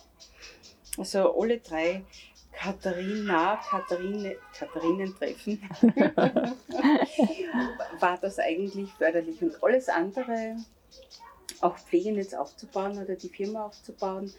[0.97, 2.03] Also alle drei
[2.51, 5.61] Katharina, Katharine, Katharinentreffen
[7.99, 9.41] war das eigentlich förderlich.
[9.41, 10.57] Und alles andere
[11.61, 14.33] auch Pflegenetz aufzubauen oder die Firma aufzubauen,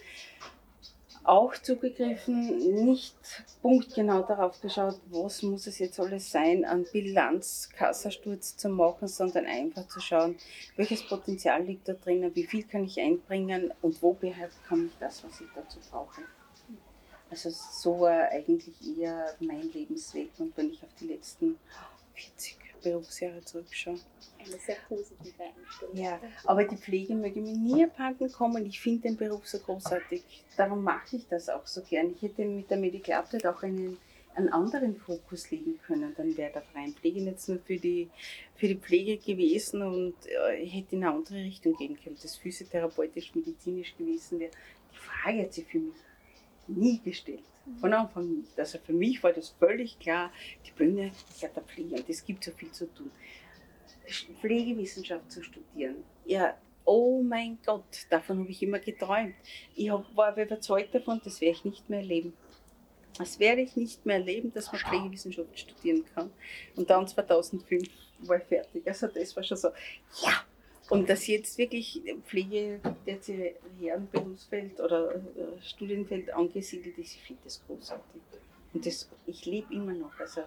[1.29, 3.15] auch zugegriffen, nicht
[3.61, 9.87] punktgenau darauf geschaut, was muss es jetzt alles sein, an Bilanzkassasturz zu machen, sondern einfach
[9.89, 10.37] zu schauen,
[10.77, 15.23] welches Potenzial liegt da drinnen, wie viel kann ich einbringen und wo bekomme ich das,
[15.25, 16.23] was ich dazu brauche.
[17.31, 21.59] Also so war eigentlich eher mein Lebensweg und wenn ich auf die letzten
[22.15, 23.99] 40 Berufsjahre zurückschaue.
[24.39, 25.97] Eine sehr positive Einstellung.
[25.97, 28.65] Ja, aber die Pflege möge mir nie abhanden kommen.
[28.67, 30.23] Ich finde den Beruf so großartig.
[30.57, 32.13] Darum mache ich das auch so gern.
[32.15, 33.99] Ich hätte mit der Medical Update auch einen,
[34.35, 36.15] einen anderen Fokus legen können.
[36.17, 38.09] Dann wäre der freien Pflege jetzt nur für die,
[38.57, 42.17] für die Pflege gewesen und äh, hätte in eine andere Richtung gehen können.
[42.23, 44.53] Das physiotherapeutisch-medizinisch gewesen wäre.
[44.93, 45.95] Die Frage hat sich für mich
[46.69, 47.43] nie gestellt.
[47.81, 48.59] Von Anfang nicht.
[48.59, 50.33] Also für mich war das völlig klar,
[50.67, 53.11] die Bühne ist ja der Pflege und es gibt so viel zu tun.
[54.41, 59.35] Pflegewissenschaft zu studieren, ja, oh mein Gott, davon habe ich immer geträumt.
[59.75, 62.33] Ich hab, war aber überzeugt davon, das werde ich nicht mehr erleben.
[63.19, 66.31] Das werde ich nicht mehr erleben, dass man Pflegewissenschaft studieren kann.
[66.77, 67.87] Und dann 2005
[68.21, 68.87] war ich fertig.
[68.87, 69.69] Also das war schon so,
[70.23, 70.45] ja,
[70.89, 75.21] und dass jetzt wirklich Pflege tertiären Berufsfeld oder äh,
[75.63, 78.23] Studienfeld angesiedelt ist, ich finde das großartig.
[78.73, 80.43] Und das, ich lebe immer noch, also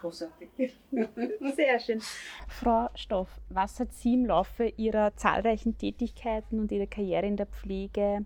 [0.00, 0.48] großartig.
[1.56, 2.00] Sehr schön.
[2.48, 7.46] Frau Stoff, was hat Sie im Laufe Ihrer zahlreichen Tätigkeiten und Ihrer Karriere in der
[7.46, 8.24] Pflege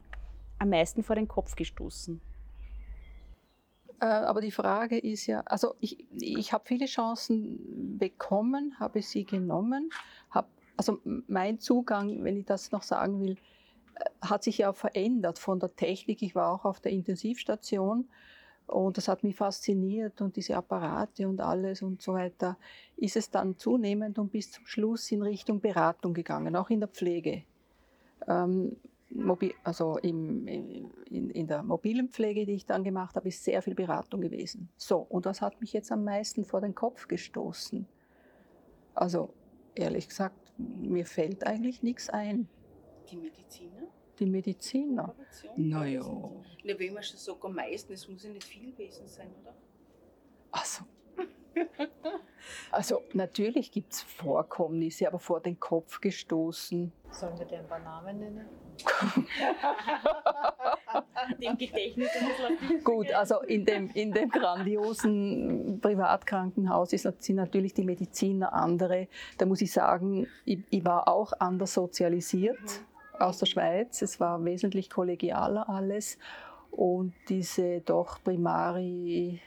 [0.59, 2.21] am meisten vor den Kopf gestoßen?
[4.01, 9.25] Äh, aber die Frage ist ja, also ich, ich habe viele Chancen bekommen, habe sie
[9.25, 9.91] genommen,
[10.77, 13.37] also mein Zugang, wenn ich das noch sagen will,
[13.95, 16.23] äh, hat sich ja verändert von der Technik.
[16.23, 18.09] Ich war auch auf der Intensivstation
[18.67, 22.57] und das hat mich fasziniert und diese Apparate und alles und so weiter.
[22.97, 26.89] Ist es dann zunehmend und bis zum Schluss in Richtung Beratung gegangen, auch in der
[26.89, 27.45] Pflege.
[28.27, 28.77] Ähm,
[29.63, 34.69] also in, der mobilen Pflege, die ich dann gemacht habe, ist sehr viel Beratung gewesen.
[34.77, 37.87] So, und was hat mich jetzt am meisten vor den Kopf gestoßen?
[38.95, 39.33] Also,
[39.75, 42.49] ehrlich gesagt, mir fällt eigentlich nichts ein.
[43.11, 43.89] Die Mediziner?
[44.19, 45.15] Die Mediziner?
[45.57, 46.03] Naja.
[46.65, 49.55] Na, wenn man schon sagt, am meisten, es muss ja nicht viel gewesen sein, oder?
[50.51, 50.85] Also.
[52.71, 56.93] Also natürlich gibt es Vorkommnisse, aber vor den Kopf gestoßen.
[57.11, 58.47] Sollen wir dir ein paar Namen nennen?
[61.41, 62.09] dem Gedächtnis
[62.83, 69.09] Gut, also in dem, in dem grandiosen Privatkrankenhaus ist, sind natürlich die Mediziner andere.
[69.39, 73.21] Da muss ich sagen, ich, ich war auch anders sozialisiert mhm.
[73.21, 74.03] aus der Schweiz.
[74.03, 76.19] Es war wesentlich kollegialer alles.
[76.71, 79.41] Und diese doch Primari,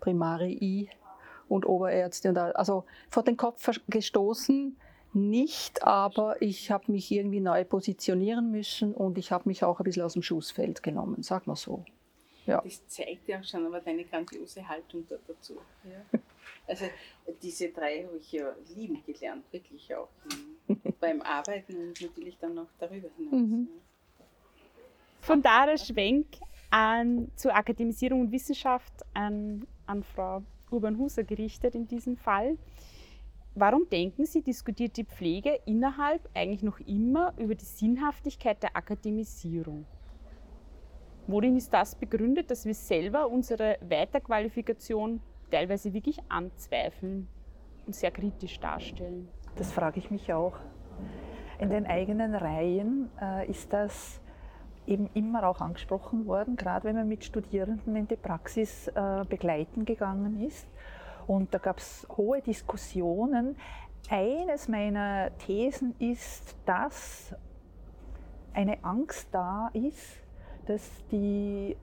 [0.00, 0.88] Primari
[1.48, 4.76] und Oberärzte und all, also vor den Kopf gestoßen
[5.16, 9.84] nicht, aber ich habe mich irgendwie neu positionieren müssen und ich habe mich auch ein
[9.84, 11.84] bisschen aus dem Schussfeld genommen, sag mal so.
[12.44, 12.60] Ja.
[12.60, 15.56] Das zeigt ja schon aber deine grandiose Haltung da dazu.
[15.84, 16.20] Ja.
[16.68, 16.86] Also
[17.42, 20.08] diese drei habe ich ja lieben gelernt, wirklich auch
[21.00, 23.32] beim Arbeiten und natürlich dann auch darüber hinaus.
[23.32, 23.68] Mhm.
[25.20, 26.26] Von da der Schwenk
[26.70, 32.56] an, zur Akademisierung und Wissenschaft an, an Frau Urban-Huser gerichtet in diesem Fall.
[33.54, 39.86] Warum denken Sie, diskutiert die Pflege innerhalb eigentlich noch immer über die Sinnhaftigkeit der Akademisierung?
[41.26, 47.28] Worin ist das begründet, dass wir selber unsere Weiterqualifikation teilweise wirklich anzweifeln
[47.86, 49.28] und sehr kritisch darstellen?
[49.56, 50.58] Das frage ich mich auch.
[51.58, 54.20] In den eigenen Reihen äh, ist das
[54.86, 59.84] eben immer auch angesprochen worden, gerade wenn man mit Studierenden in die Praxis äh, begleiten
[59.84, 60.66] gegangen ist.
[61.26, 63.56] Und da gab es hohe Diskussionen.
[64.08, 67.34] Eines meiner Thesen ist, dass
[68.54, 70.18] eine Angst da ist,
[70.66, 71.76] dass die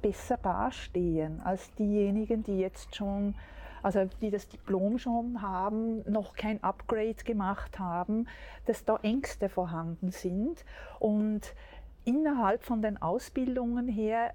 [0.00, 3.34] besser dastehen als diejenigen, die jetzt schon
[3.82, 8.26] also die das Diplom schon haben, noch kein Upgrade gemacht haben,
[8.66, 10.64] dass da Ängste vorhanden sind
[10.98, 11.54] und
[12.04, 14.34] innerhalb von den Ausbildungen her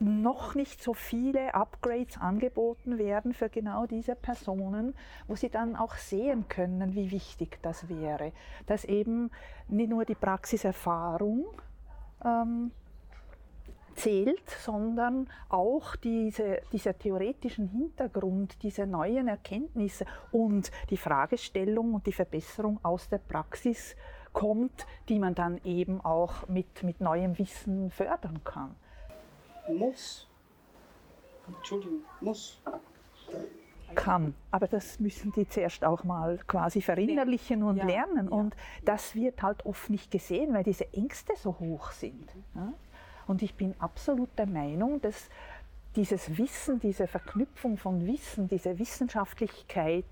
[0.00, 4.94] noch nicht so viele Upgrades angeboten werden für genau diese Personen,
[5.28, 8.32] wo sie dann auch sehen können, wie wichtig das wäre.
[8.66, 9.30] Dass eben
[9.68, 11.44] nicht nur die Praxiserfahrung
[12.24, 12.70] ähm,
[13.94, 22.12] zählt, sondern auch diese, dieser theoretischen Hintergrund, diese neuen Erkenntnisse und die Fragestellung und die
[22.12, 23.96] Verbesserung aus der Praxis
[24.32, 28.74] kommt, die man dann eben auch mit, mit neuem Wissen fördern kann
[29.72, 30.26] muss.
[31.46, 32.60] Entschuldigung, muss.
[33.94, 34.34] Kann.
[34.52, 38.28] Aber das müssen die zuerst auch mal quasi verinnerlichen und ja, lernen.
[38.30, 38.32] ja.
[38.32, 42.28] Und das wird halt oft nicht gesehen, weil diese Ängste so hoch sind.
[43.26, 45.28] Und ich bin absolut der Meinung, dass
[45.96, 50.04] dieses Wissen, diese Verknüpfung von Wissen, diese Wissenschaftlichkeit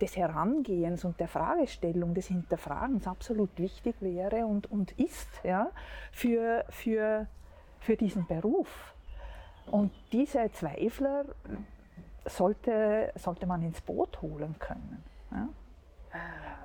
[0.00, 5.70] des Herangehens und der Fragestellung, des Hinterfragens absolut wichtig wäre und, und ist ja,
[6.10, 7.26] für, für
[7.80, 8.94] für diesen Beruf.
[9.70, 11.24] Und diese Zweifler
[12.24, 15.02] sollte, sollte man ins Boot holen können.
[15.30, 15.48] Ja?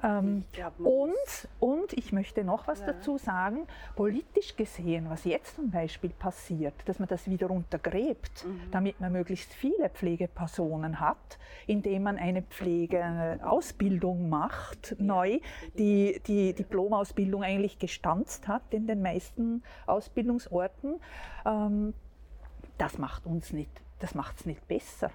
[0.06, 0.44] Ähm,
[0.80, 2.88] und, und ich möchte noch was Ja.
[2.88, 9.00] dazu sagen, politisch gesehen, was jetzt zum Beispiel passiert, dass man das wieder untergräbt, damit
[9.00, 15.40] man möglichst viele Pflegepersonen hat, indem man eine Pflegeausbildung macht, neu,
[15.78, 21.00] die die Diplomausbildung eigentlich gestanzt hat in den meisten Ausbildungsorten.
[21.46, 21.94] Ähm,
[22.78, 25.12] das macht uns nicht, das macht es nicht besser.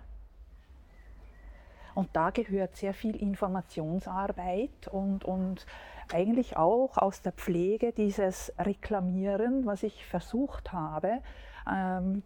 [1.98, 5.66] Und da gehört sehr viel Informationsarbeit und, und
[6.12, 11.20] eigentlich auch aus der Pflege dieses Reklamieren, was ich versucht habe,
[11.68, 12.22] ähm,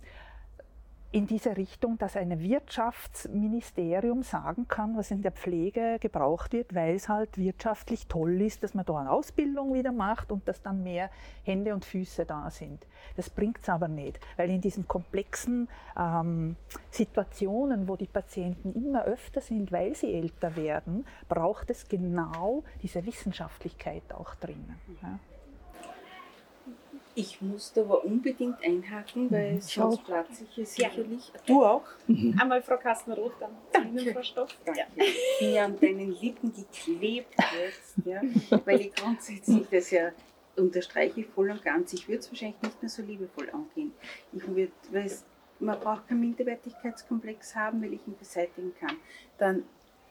[1.12, 6.94] in diese Richtung, dass ein Wirtschaftsministerium sagen kann, was in der Pflege gebraucht wird, weil
[6.94, 10.82] es halt wirtschaftlich toll ist, dass man da eine Ausbildung wieder macht und dass dann
[10.82, 11.10] mehr
[11.44, 12.86] Hände und Füße da sind.
[13.16, 16.56] Das bringt es aber nicht, weil in diesen komplexen ähm,
[16.90, 23.04] Situationen, wo die Patienten immer öfter sind, weil sie älter werden, braucht es genau diese
[23.04, 24.80] Wissenschaftlichkeit auch drinnen.
[25.02, 25.18] Ja.
[27.14, 29.60] Ich musste aber unbedingt einhaken, weil Mhm.
[29.60, 31.30] sonst platze ich hier sicherlich.
[31.46, 31.84] Du auch?
[32.40, 33.52] Einmal Frau Kastenroth, dann
[33.96, 34.48] Ihnen, Frau Stoff.
[34.64, 34.86] Danke.
[34.96, 38.22] Ich bin ja an deinen Lippen geklebt jetzt, ja,
[38.64, 40.10] weil ich grundsätzlich das ja
[40.56, 41.92] unterstreiche ich voll und ganz.
[41.92, 43.92] Ich würde es wahrscheinlich nicht mehr so liebevoll angehen.
[44.32, 45.24] Ich würd, weil es,
[45.60, 48.96] man braucht keinen Minderwertigkeitskomplex haben, weil ich ihn beseitigen kann.
[49.38, 49.64] Dann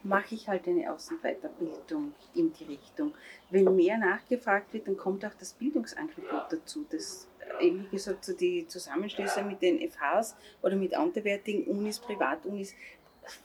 [0.03, 3.13] mache ich halt eine Außenweiterbildung in die Richtung.
[3.49, 6.85] Wenn mehr nachgefragt wird, dann kommt auch das Bildungsangebot dazu.
[6.89, 7.27] Das,
[7.59, 12.73] eben wie gesagt, so die Zusammenschlüsse mit den FHs oder mit anderwertigen Unis, Privatunis,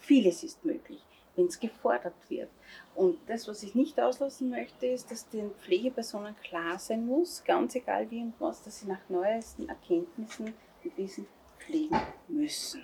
[0.01, 1.03] vieles ist möglich,
[1.35, 2.51] wenn es gefordert wird.
[2.95, 7.75] Und das, was ich nicht auslassen möchte, ist, dass den Pflegepersonen klar sein muss, ganz
[7.75, 11.27] egal wie und was, dass sie nach neuesten Erkenntnissen und Wissen
[11.59, 12.83] pflegen müssen.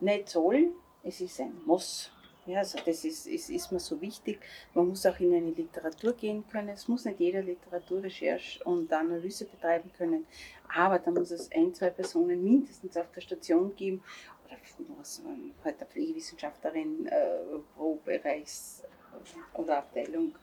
[0.00, 2.13] Nicht sollen, es ist ein Muss.
[2.46, 4.38] Ja, also das ist, ist, ist mir so wichtig.
[4.74, 6.68] Man muss auch in eine Literatur gehen können.
[6.68, 10.26] Es muss nicht jeder Literaturrecherche und Analyse betreiben können,
[10.74, 14.02] aber da muss es ein, zwei Personen mindestens auf der Station geben
[14.46, 14.58] oder
[14.98, 18.82] was man halt eine Pflegewissenschaftlerin äh, pro Bereichs-
[19.54, 20.34] oder Abteilung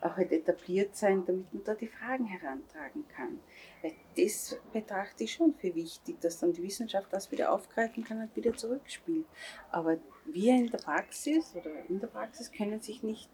[0.00, 3.40] auch halt etabliert sein, damit man da die Fragen herantragen kann.
[3.82, 8.22] Weil das betrachte ich schon für wichtig, dass dann die Wissenschaft das wieder aufgreifen kann
[8.22, 9.26] und wieder zurückspielt.
[9.72, 9.98] Aber
[10.32, 13.30] wir in der Praxis oder in der Praxis können sich nicht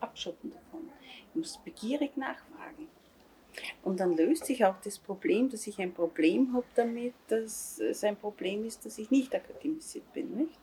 [0.00, 0.88] abschotten davon.
[1.30, 2.88] Ich muss begierig nachfragen.
[3.82, 8.04] Und dann löst sich auch das Problem, dass ich ein Problem habe damit, dass es
[8.04, 10.36] ein Problem ist, dass ich nicht akademisiert bin.
[10.36, 10.58] Nicht?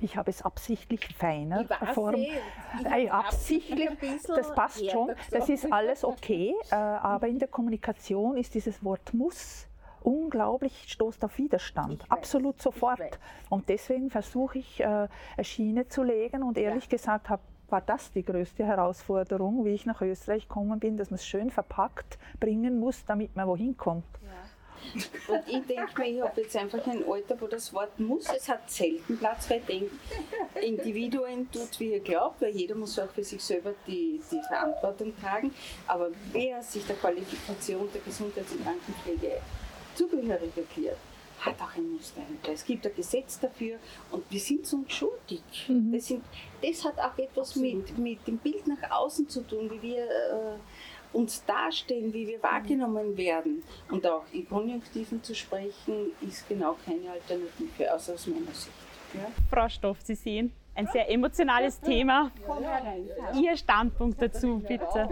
[0.00, 1.64] Ich habe es absichtlich feiner
[1.94, 2.14] Form.
[2.14, 2.32] eh.
[2.84, 3.88] Äh, hab absichtlich,
[4.26, 9.14] das passt schon, das ist alles okay, äh, aber in der Kommunikation ist dieses Wort
[9.14, 9.67] muss
[10.02, 13.18] unglaublich, stoßt auf Widerstand, weiß, absolut sofort.
[13.48, 15.08] Und deswegen versuche ich, äh, eine
[15.42, 20.00] Schiene zu legen und ehrlich gesagt hab, war das die größte Herausforderung, wie ich nach
[20.00, 24.04] Österreich gekommen bin, dass man es schön verpackt bringen muss, damit man wohin kommt.
[25.28, 28.48] Und ich denke mir, ich habe jetzt einfach ein Alter, wo das Wort muss, es
[28.48, 29.90] hat selten Platz, weil denke,
[30.62, 35.12] Individuen tut, wie er glaubt, weil jeder muss auch für sich selber die, die Verantwortung
[35.20, 35.52] tragen.
[35.86, 39.40] Aber wer sich der Qualifikation der Gesundheits- und Krankenpflege
[39.98, 40.98] zugehörig erklärt,
[41.40, 42.52] hat auch ein Muster dahinter.
[42.52, 43.78] Es gibt ein Gesetz dafür
[44.10, 45.42] und wir sind so schuldig.
[45.68, 46.24] Das, sind,
[46.62, 51.16] das hat auch etwas mit, mit dem Bild nach außen zu tun, wie wir äh,
[51.16, 57.10] uns darstellen, wie wir wahrgenommen werden und auch in Konjunktiven zu sprechen, ist genau keine
[57.12, 58.72] Alternative, außer aus meiner Sicht.
[59.14, 59.30] Ja?
[59.50, 62.30] Frau Stoff, Sie sehen, ein sehr emotionales Thema.
[63.34, 65.08] Ihr Standpunkt dazu, bitte.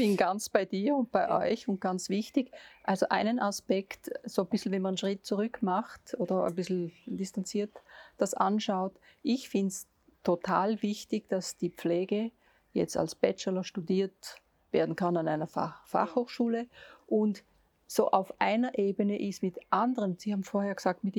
[0.00, 2.52] Ich bin ganz bei dir und bei euch und ganz wichtig.
[2.84, 6.90] Also einen Aspekt, so ein bisschen, wenn man einen Schritt zurück macht oder ein bisschen
[7.04, 7.70] distanziert
[8.16, 8.94] das anschaut.
[9.22, 9.86] Ich finde es
[10.22, 12.30] total wichtig, dass die Pflege
[12.72, 14.40] jetzt als Bachelor studiert
[14.70, 16.66] werden kann an einer Fach Fachhochschule
[17.06, 17.44] und
[17.86, 21.14] so auf einer Ebene ist mit anderen, Sie haben vorher gesagt, mit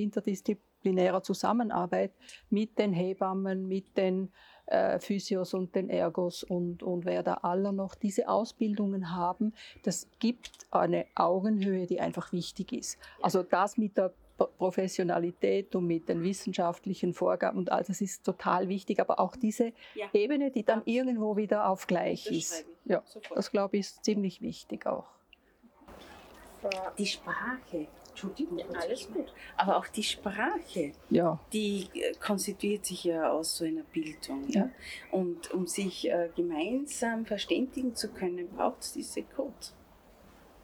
[0.81, 2.11] interdisziplinärer Zusammenarbeit,
[2.49, 4.31] mit den Hebammen, mit den
[4.67, 9.53] äh, Physios und den Ergos und, und wer da alle noch diese Ausbildungen haben,
[9.83, 12.97] das gibt eine Augenhöhe, die einfach wichtig ist.
[13.21, 14.13] Also das mit der
[14.57, 19.71] Professionalität und mit den wissenschaftlichen Vorgaben und all das ist total wichtig, aber auch diese
[19.93, 20.07] ja.
[20.13, 20.97] Ebene, die dann Absolut.
[20.97, 22.65] irgendwo wieder auf gleich das ist.
[22.85, 23.37] Ja, Sofort.
[23.37, 25.05] das glaube ich ist ziemlich wichtig auch.
[26.97, 27.87] Die Sprache,
[28.21, 29.33] Entschuldigung, ja, alles gut.
[29.57, 31.39] Aber auch die Sprache, ja.
[31.51, 34.47] die äh, konstituiert sich ja aus so einer Bildung.
[34.49, 34.69] Ja.
[35.11, 39.53] Und um sich äh, gemeinsam verständigen zu können, braucht es diese Code.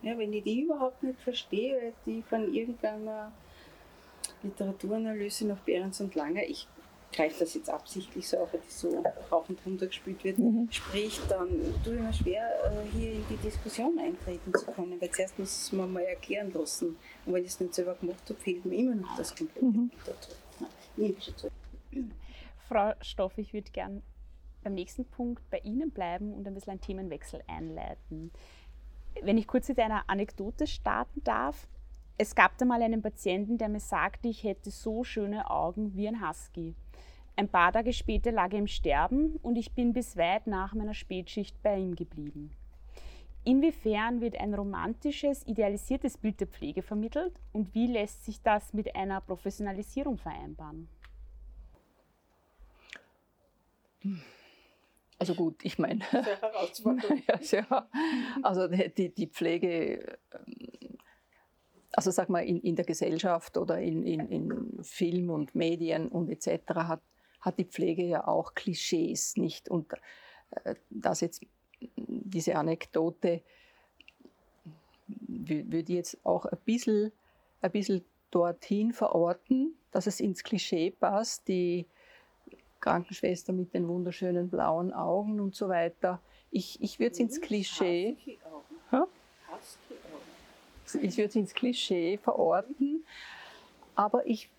[0.04, 3.32] Ja, wenn ich die überhaupt nicht verstehe, die von irgendeiner
[4.44, 6.68] Literaturanalyse nach Behrens und Langer, ich
[7.14, 10.68] greife das jetzt absichtlich so auf, weil das so rauf und runter gespielt wird, mhm.
[10.72, 11.50] spricht, dann
[11.84, 15.72] tue ich mir schwer, äh, hier in die Diskussion eintreten zu können, weil zuerst muss
[15.72, 16.98] man mal erklären lassen.
[17.26, 19.92] Und wenn ich es nicht selber gemacht habe, fehlt mir immer noch das komplette mhm.
[20.06, 20.32] dazu.
[20.96, 21.16] Nein,
[22.68, 24.04] Frau Stoff, ich würde gern
[24.64, 28.32] beim nächsten Punkt bei Ihnen bleiben und ein bisschen einen Themenwechsel einleiten.
[29.22, 31.68] Wenn ich kurz mit einer Anekdote starten darf,
[32.18, 36.08] es gab da mal einen Patienten, der mir sagte, ich hätte so schöne Augen wie
[36.08, 36.76] ein Husky.
[37.38, 40.96] Ein paar Tage später lag er im Sterben und ich bin bis weit nach meiner
[40.96, 42.50] Spätschicht bei ihm geblieben.
[43.44, 48.96] Inwiefern wird ein romantisches, idealisiertes Bild der Pflege vermittelt und wie lässt sich das mit
[48.96, 50.90] einer Professionalisierung vereinbaren?
[55.20, 57.88] Also gut, ich meine, ja, sehr,
[58.42, 60.18] also die, die Pflege
[61.92, 66.30] also sag mal, in, in der Gesellschaft oder in, in, in Film und Medien und
[66.30, 66.62] etc.
[66.76, 67.02] hat,
[67.48, 69.70] hat die Pflege ja auch Klischees, nicht?
[69.70, 69.94] Und
[70.64, 71.42] äh, das jetzt,
[71.80, 73.42] diese Anekdote
[75.08, 77.12] würde jetzt auch ein bisschen,
[77.62, 81.86] ein bisschen dorthin verorten, dass es ins Klischee passt, die
[82.82, 86.22] Krankenschwester mit den wunderschönen blauen Augen und so weiter.
[86.52, 88.18] Ich, ich würde es ins Klischee.
[88.92, 89.08] Ha?
[91.02, 93.06] ich würde es ins Klischee verorten,
[93.96, 94.50] aber ich,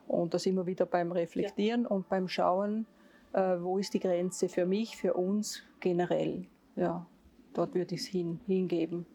[0.06, 1.88] Und da sind wir wieder beim Reflektieren ja.
[1.88, 2.86] und beim Schauen,
[3.32, 6.46] äh, wo ist die Grenze für mich, für uns generell.
[6.76, 7.06] Ja,
[7.52, 9.06] dort würde ich es hin, hingeben.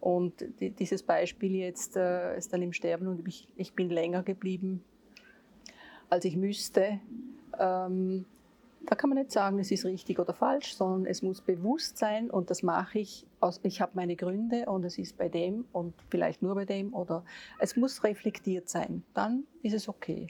[0.00, 4.22] Und die, dieses Beispiel jetzt äh, ist dann im Sterben und ich, ich bin länger
[4.22, 4.82] geblieben,
[6.08, 7.00] als ich müsste.
[7.58, 8.24] Ähm,
[8.86, 12.30] da kann man nicht sagen, es ist richtig oder falsch, sondern es muss bewusst sein
[12.30, 13.26] und das mache ich.
[13.40, 16.92] Aus, ich habe meine Gründe und es ist bei dem und vielleicht nur bei dem
[16.92, 17.24] oder
[17.58, 19.04] es muss reflektiert sein.
[19.14, 20.28] Dann ist es okay.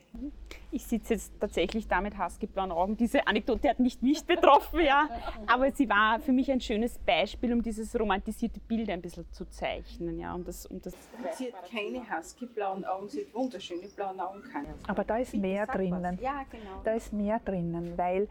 [0.71, 2.97] Ich sitze jetzt tatsächlich da mit husky-blauen Augen.
[2.97, 5.09] Diese Anekdote hat nicht mich betroffen, ja,
[5.47, 9.47] aber sie war für mich ein schönes Beispiel, um dieses romantisierte Bild ein bisschen zu
[9.47, 10.95] zeichnen, ja, um das, um das.
[11.33, 14.43] Sie hat keine husky-blauen Augen, sie hat wunderschöne blaue Augen.
[14.87, 16.19] Aber da ist mehr drinnen.
[16.21, 16.83] Ja, genau.
[16.85, 18.29] Da ist mehr drinnen, weil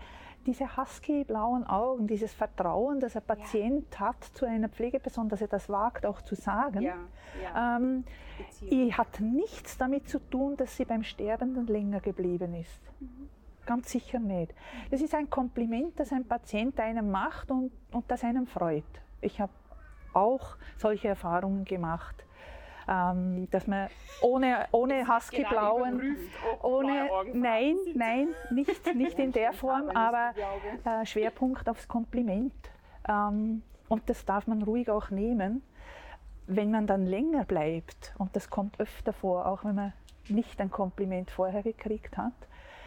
[0.48, 4.00] diese husky-blauen Augen, dieses Vertrauen, das ein Patient ja.
[4.00, 6.95] hat zu einer Pflegeperson, dass er das wagt, auch zu sagen, ja,
[7.43, 7.78] ja.
[7.78, 8.06] Ähm,
[8.93, 12.82] hat nichts damit zu tun, dass sie beim Sterbenden länger geblieben ist.
[13.00, 13.30] Mhm.
[13.66, 14.54] Ganz sicher nicht.
[14.89, 18.86] Das ist ein Kompliment, das ein Patient einem macht und, und das einem freut.
[19.20, 19.52] Ich habe
[20.14, 22.24] auch solche Erfahrungen gemacht
[22.88, 23.89] ähm, dass man
[24.21, 26.17] ohne, ohne Husky-blauen,
[26.61, 30.33] ohne, nein, nein, nicht, nicht in der Form, aber
[30.85, 32.53] äh, Schwerpunkt aufs Kompliment.
[33.07, 35.61] Ähm, und das darf man ruhig auch nehmen,
[36.45, 38.13] wenn man dann länger bleibt.
[38.17, 39.93] Und das kommt öfter vor, auch wenn man
[40.29, 42.33] nicht ein Kompliment vorher gekriegt hat,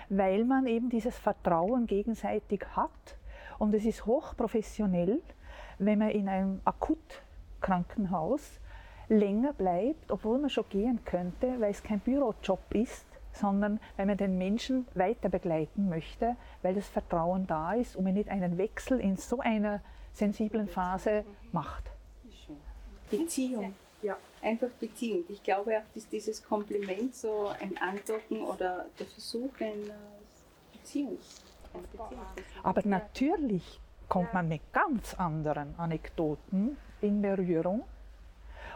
[0.09, 3.17] weil man eben dieses Vertrauen gegenseitig hat.
[3.59, 5.23] Und es ist hochprofessionell,
[5.79, 8.61] wenn man in einem Akutkrankenhaus
[9.11, 14.17] länger bleibt, obwohl man schon gehen könnte, weil es kein Bürojob ist, sondern weil man
[14.17, 19.01] den Menschen weiter begleiten möchte, weil das Vertrauen da ist und man nicht einen Wechsel
[19.01, 19.81] in so einer
[20.13, 21.85] sensiblen Phase macht.
[23.11, 23.75] Beziehung.
[24.03, 24.17] Ja.
[24.43, 25.25] Einfach Beziehung.
[25.29, 29.95] Ich glaube auch, dass dieses Kompliment so ein Andocken oder der Versuch einer
[30.73, 31.19] Beziehung.
[32.63, 37.85] Aber natürlich kommt man mit ganz anderen Anekdoten in Berührung.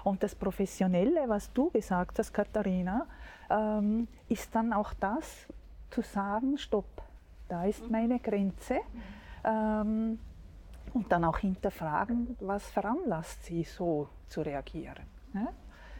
[0.05, 3.07] Und das Professionelle, was du gesagt hast, Katharina,
[3.51, 5.47] ähm, ist dann auch das,
[5.91, 7.03] zu sagen, stopp,
[7.49, 8.81] da ist meine Grenze.
[9.45, 10.19] Ähm,
[10.95, 15.05] und dann auch hinterfragen, was veranlasst sie so zu reagieren.
[15.33, 15.49] Ne?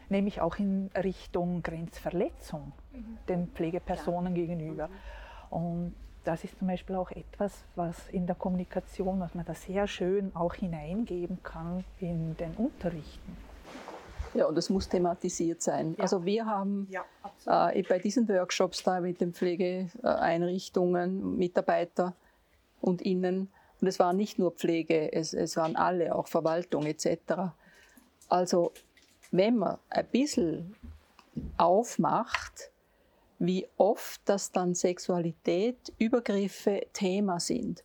[0.09, 3.19] Nämlich auch in Richtung Grenzverletzung mhm.
[3.29, 4.43] den Pflegepersonen ja.
[4.43, 4.89] gegenüber.
[5.51, 9.87] Und das ist zum Beispiel auch etwas, was in der Kommunikation, was man da sehr
[9.87, 13.37] schön auch hineingeben kann in den Unterrichten.
[14.35, 15.95] Ja, und es muss thematisiert sein.
[15.97, 16.03] Ja.
[16.03, 22.15] Also wir haben ja, äh, bei diesen Workshops da mit den Pflegeeinrichtungen, Mitarbeiter
[22.81, 23.49] und Innen,
[23.81, 27.53] und es war nicht nur Pflege, es, es waren alle, auch Verwaltung etc.
[28.29, 28.73] Also
[29.31, 30.75] wenn man ein bisschen
[31.57, 32.71] aufmacht,
[33.39, 37.85] wie oft das dann Sexualität, Übergriffe Thema sind.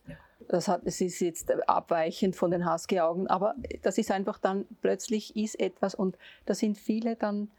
[0.50, 5.36] Das, hat, das ist jetzt abweichend von den Husky-Augen, aber das ist einfach dann plötzlich
[5.36, 7.50] ist etwas und da sind viele dann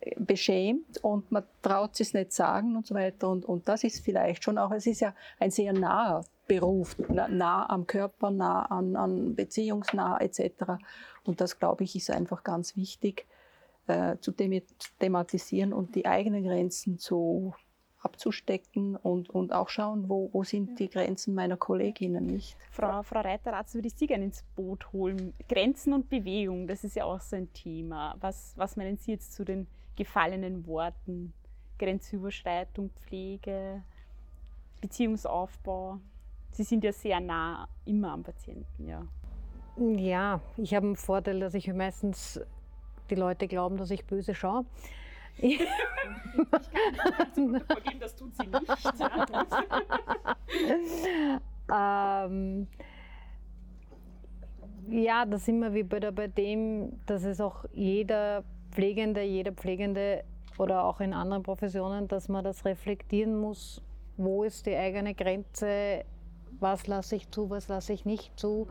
[0.00, 3.28] äh, beschämt und man traut es nicht sagen und so weiter.
[3.28, 7.68] Und, und das ist vielleicht schon auch, es ist ja ein sehr naher Beruf, nah
[7.68, 10.78] am Körper, nah an, an beziehungsnah etc.
[11.24, 13.26] Und das, glaube ich, ist einfach ganz wichtig
[13.88, 14.32] äh, zu
[15.00, 17.54] thematisieren und die eigenen Grenzen zu
[18.00, 22.56] abzustecken und, und auch schauen, wo, wo sind die Grenzen meiner Kolleginnen nicht.
[22.70, 25.34] Frau, Frau Reiteratz, würde ich Sie gerne ins Boot holen.
[25.48, 28.16] Grenzen und Bewegung, das ist ja auch so ein Thema.
[28.20, 29.66] Was, was meinen Sie jetzt zu den
[29.96, 31.32] gefallenen Worten?
[31.78, 33.82] Grenzüberschreitung, Pflege,
[34.80, 35.98] Beziehungsaufbau?
[36.52, 39.06] Sie sind ja sehr nah immer am Patienten, ja.
[39.78, 42.40] Ja, ich habe einen Vorteil, dass ich meistens
[43.10, 44.64] die Leute glauben, dass ich böse schaue.
[45.38, 45.66] Ich kann
[47.66, 48.66] vorgehen, das tut sie nicht.
[51.72, 52.66] ähm,
[54.88, 60.24] ja, da sind wir wie bei, dem, dass es auch jeder Pflegende, jeder Pflegende
[60.58, 63.82] oder auch in anderen Professionen, dass man das reflektieren muss,
[64.16, 66.04] wo ist die eigene Grenze,
[66.60, 68.68] was lasse ich zu, was lasse ich nicht zu?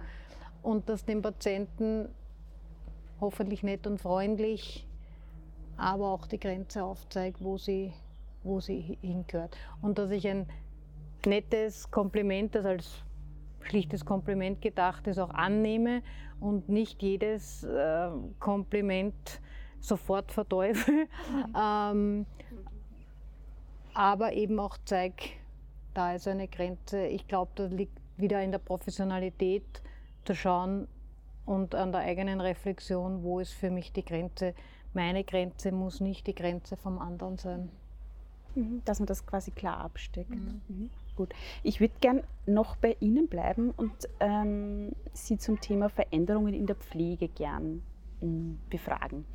[0.63, 2.09] Und das dem Patienten
[3.21, 4.87] hoffentlich nett und freundlich,
[5.77, 7.93] aber auch die Grenze aufzeigt, wo sie,
[8.43, 9.57] wo sie hingehört.
[9.81, 10.47] Und dass ich ein
[11.25, 13.03] nettes Kompliment, das als
[13.61, 16.03] schlichtes Kompliment gedacht ist, auch annehme
[16.39, 18.09] und nicht jedes äh,
[18.39, 19.41] Kompliment
[19.79, 21.07] sofort verteufel,
[21.59, 22.25] ähm,
[23.93, 25.23] aber eben auch zeige,
[25.93, 27.07] da ist eine Grenze.
[27.07, 29.81] Ich glaube, da liegt wieder in der Professionalität
[30.25, 30.87] zu schauen
[31.45, 34.53] und an der eigenen Reflexion, wo ist für mich die Grenze.
[34.95, 37.69] Meine Grenze muss nicht die Grenze vom anderen sein.
[38.55, 40.29] Mhm, dass man das quasi klar absteckt.
[40.29, 40.61] Mhm.
[40.67, 40.89] Mhm.
[41.15, 41.33] Gut.
[41.63, 46.75] Ich würde gern noch bei Ihnen bleiben und ähm, Sie zum Thema Veränderungen in der
[46.75, 47.81] Pflege gern
[48.21, 49.25] ähm, befragen.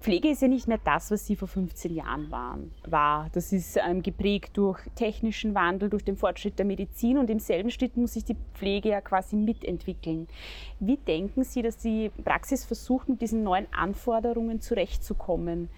[0.00, 3.28] Pflege ist ja nicht mehr das, was sie vor 15 Jahren waren, war.
[3.32, 7.70] Das ist ähm, geprägt durch technischen Wandel, durch den Fortschritt der Medizin und im selben
[7.70, 10.28] Schritt muss sich die Pflege ja quasi mitentwickeln.
[10.78, 15.68] Wie denken Sie, dass die Praxis versucht, mit diesen neuen Anforderungen zurechtzukommen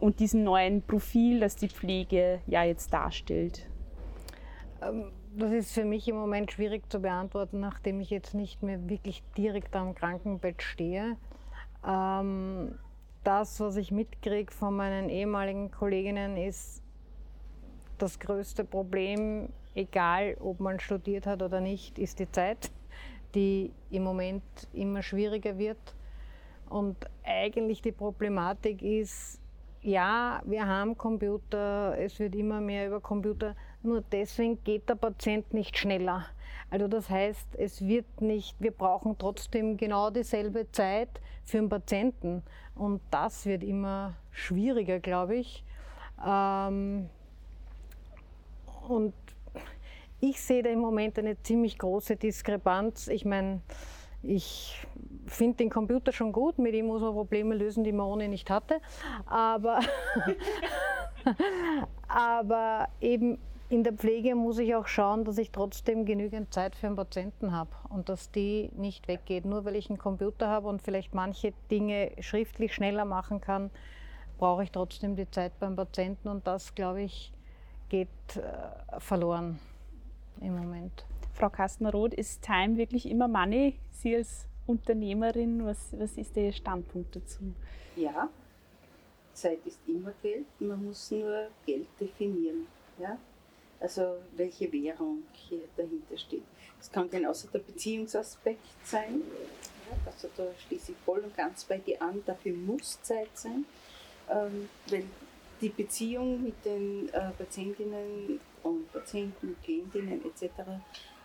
[0.00, 3.66] und diesem neuen Profil, das die Pflege ja jetzt darstellt?
[4.82, 8.88] Ähm, das ist für mich im Moment schwierig zu beantworten, nachdem ich jetzt nicht mehr
[8.88, 11.16] wirklich direkt am Krankenbett stehe.
[11.86, 12.74] Ähm,
[13.30, 16.82] das, was ich mitkriege von meinen ehemaligen Kolleginnen, ist
[17.96, 22.72] das größte Problem, egal ob man studiert hat oder nicht, ist die Zeit,
[23.36, 25.94] die im Moment immer schwieriger wird.
[26.68, 29.40] Und eigentlich die Problematik ist,
[29.80, 33.54] ja, wir haben Computer, es wird immer mehr über Computer,
[33.84, 36.26] nur deswegen geht der Patient nicht schneller.
[36.70, 42.42] Also das heißt, es wird nicht, wir brauchen trotzdem genau dieselbe Zeit für den Patienten.
[42.76, 45.64] Und das wird immer schwieriger, glaube ich.
[46.24, 47.10] Ähm,
[48.88, 49.14] und
[50.20, 53.08] ich sehe da im Moment eine ziemlich große Diskrepanz.
[53.08, 53.62] Ich meine,
[54.22, 54.86] ich
[55.26, 58.50] finde den Computer schon gut, mit ihm muss man Probleme lösen, die man ohne nicht
[58.50, 58.80] hatte.
[59.26, 59.80] Aber,
[62.08, 63.38] aber eben
[63.70, 67.52] in der Pflege muss ich auch schauen, dass ich trotzdem genügend Zeit für den Patienten
[67.52, 69.44] habe und dass die nicht weggeht.
[69.44, 73.70] Nur weil ich einen Computer habe und vielleicht manche Dinge schriftlich schneller machen kann,
[74.38, 77.32] brauche ich trotzdem die Zeit beim Patienten und das, glaube ich,
[77.88, 79.60] geht äh, verloren
[80.40, 81.04] im Moment.
[81.34, 83.78] Frau Kastner-Roth, ist Time wirklich immer Money?
[83.92, 87.54] Sie als Unternehmerin, was, was ist Ihr Standpunkt dazu?
[87.94, 88.28] Ja,
[89.32, 92.66] Zeit ist immer Geld, man muss nur Geld definieren.
[92.98, 93.16] Ja?
[93.80, 96.42] Also welche Währung hier dahinter steht.
[96.78, 99.22] Es kann genauso der Beziehungsaspekt sein.
[100.06, 103.64] Also da schließe ich voll und ganz bei dir an, dafür muss Zeit sein.
[104.28, 105.04] Ähm, weil
[105.60, 110.52] die Beziehung mit den äh, Patientinnen und Patienten, Klientinnen etc.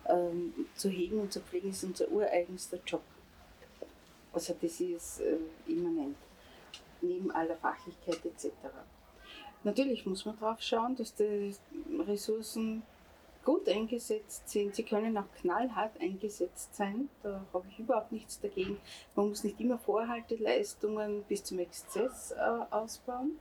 [0.08, 3.02] Ähm, zu hegen und zu pflegen ist unser ureigenster Job.
[4.34, 5.38] Also das ist äh,
[5.68, 6.18] immanent,
[7.02, 8.50] neben aller Fachlichkeit etc.
[9.66, 11.56] Natürlich muss man darauf schauen, dass die
[12.08, 12.84] Ressourcen
[13.44, 14.76] gut eingesetzt sind.
[14.76, 17.10] Sie können auch knallhart eingesetzt sein.
[17.24, 18.78] Da habe ich überhaupt nichts dagegen.
[19.16, 22.36] Man muss nicht immer Vorhalteleistungen bis zum Exzess äh,
[22.70, 23.40] ausbauen,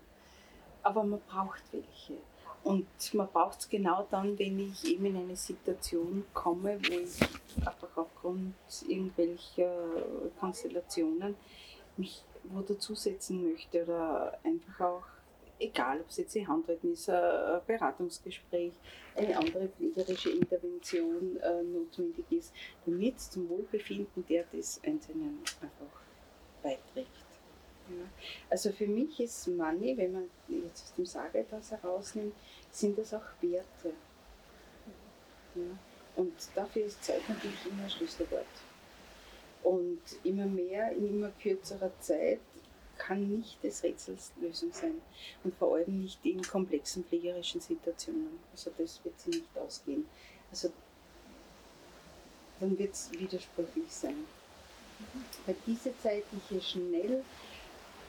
[0.82, 2.14] aber man braucht welche.
[2.62, 7.20] Und man braucht es genau dann, wenn ich eben in eine Situation komme, wo ich
[7.66, 8.54] einfach aufgrund
[8.88, 9.74] irgendwelcher
[10.40, 11.36] Konstellationen
[11.98, 15.02] mich wo dazusetzen möchte oder einfach auch,
[15.58, 18.72] egal ob es jetzt die Handhalten ist, ein Beratungsgespräch,
[19.16, 22.52] eine andere pflegerische Intervention äh, notwendig ist,
[22.84, 26.00] damit es zum Wohlbefinden der des Einzelnen einfach
[26.62, 27.08] beiträgt.
[27.88, 28.04] Ja.
[28.50, 32.34] Also für mich ist Money, wenn man jetzt aus dem Sage etwas herausnimmt,
[32.70, 33.92] sind das auch Werte.
[35.54, 35.62] Ja.
[36.16, 38.46] Und dafür ist Zeit natürlich immer ein Schlüsselwort.
[39.62, 42.40] Und immer mehr, in immer kürzerer Zeit
[42.98, 45.00] kann nicht des Rätsels Lösung sein.
[45.42, 48.38] Und vor allem nicht in komplexen pflegerischen Situationen.
[48.52, 50.06] Also das wird sie nicht ausgehen.
[50.50, 50.70] Also
[52.60, 54.24] dann wird es widersprüchlich sein.
[55.46, 57.24] Weil diese Zeit, die ich hier schnell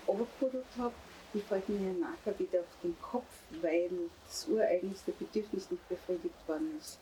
[0.07, 0.93] overpudelt habe,
[1.33, 3.27] die fällt mir nachher wieder auf den Kopf,
[3.61, 3.89] weil
[4.25, 6.99] das ureigenste Bedürfnis nicht befriedigt worden ist.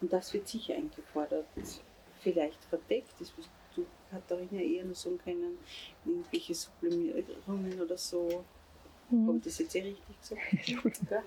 [0.00, 1.46] Und das wird sicher eingefordert.
[2.20, 5.58] Vielleicht verdeckt, das wirst du, Katharina, eher nur sagen können,
[6.36, 8.44] irgendwelche Sublimierungen oder so.
[9.10, 9.26] Mhm.
[9.26, 10.68] Kommt das jetzt eh richtig gesagt?
[11.10, 11.22] ja.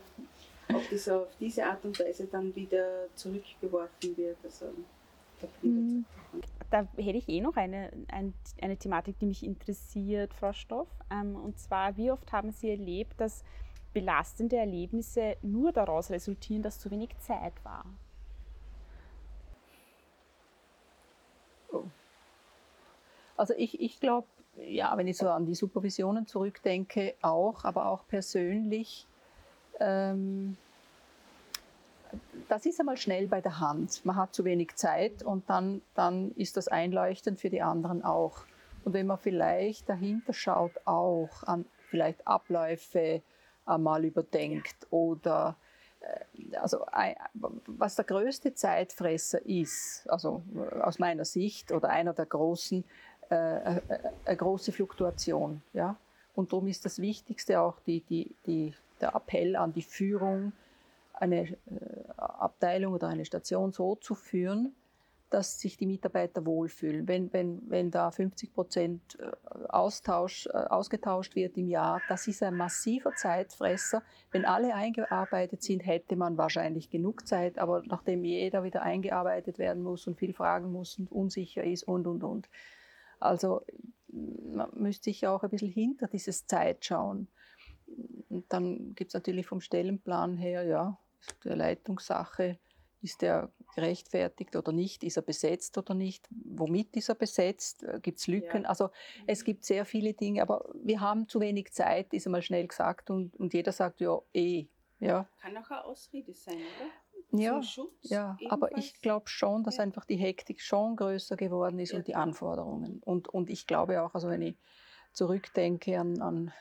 [0.76, 4.38] Ob das auf diese Art und Weise dann wieder zurückgeworfen wird.
[4.44, 4.66] Also,
[5.62, 6.04] Mhm.
[6.70, 10.90] Da hätte ich eh noch eine, eine, eine, Thematik, die mich interessiert, Frau Stoff.
[11.10, 13.46] Ähm, und zwar, wie oft haben Sie erlebt, dass
[13.94, 17.86] belastende Erlebnisse nur daraus resultieren, dass zu wenig Zeit war?
[21.72, 21.86] Oh.
[23.38, 24.28] Also ich, ich glaube,
[24.66, 29.08] ja, wenn ich so an die Supervisionen zurückdenke, auch, aber auch persönlich.
[29.80, 30.58] Ähm,
[32.48, 34.04] das ist einmal schnell bei der Hand.
[34.06, 38.46] Man hat zu wenig Zeit und dann, dann ist das einleuchtend für die anderen auch.
[38.84, 43.22] Und wenn man vielleicht dahinter schaut, auch an vielleicht Abläufe
[43.66, 45.56] einmal überdenkt oder
[46.00, 46.86] äh, also
[47.68, 50.42] was der größte Zeitfresser ist, also
[50.82, 52.84] aus meiner Sicht oder einer der großen,
[53.30, 53.82] äh, äh,
[54.26, 55.62] eine große Fluktuation.
[55.74, 55.98] Ja?
[56.34, 60.52] Und darum ist das Wichtigste auch die, die, die, der Appell an die Führung,
[61.14, 61.56] eine äh,
[62.18, 64.74] Abteilung oder eine Station so zu führen,
[65.30, 67.08] dass sich die Mitarbeiter wohlfühlen.
[67.08, 69.20] Wenn, wenn, wenn da 50 Prozent
[69.68, 74.02] Austausch, ausgetauscht wird im Jahr, das ist ein massiver Zeitfresser.
[74.32, 79.84] Wenn alle eingearbeitet sind, hätte man wahrscheinlich genug Zeit, aber nachdem jeder wieder eingearbeitet werden
[79.84, 82.50] muss und viel fragen muss und unsicher ist und, und, und.
[83.20, 83.62] Also
[84.08, 87.28] man müsste sich auch ein bisschen hinter dieses Zeit schauen.
[88.30, 90.98] Und dann gibt es natürlich vom Stellenplan her, ja,
[91.44, 92.60] der Leitungssache,
[93.02, 95.04] ist der gerechtfertigt oder nicht?
[95.04, 96.28] Ist er besetzt oder nicht?
[96.32, 97.84] Womit ist er besetzt?
[97.84, 98.64] Äh, gibt es Lücken?
[98.64, 98.70] Ja.
[98.70, 98.90] Also
[99.26, 103.10] es gibt sehr viele Dinge, aber wir haben zu wenig Zeit, ist einmal schnell gesagt
[103.10, 104.68] und, und jeder sagt ja eh.
[105.00, 105.30] Ja.
[105.42, 106.90] Kann auch eine Ausrede sein, oder?
[107.32, 107.62] Ja,
[108.02, 112.00] ja aber ich glaube schon, dass einfach die Hektik schon größer geworden ist ja.
[112.00, 113.02] und die Anforderungen.
[113.04, 114.58] Und, und ich glaube auch, also wenn ich
[115.14, 116.54] zurückdenke an, an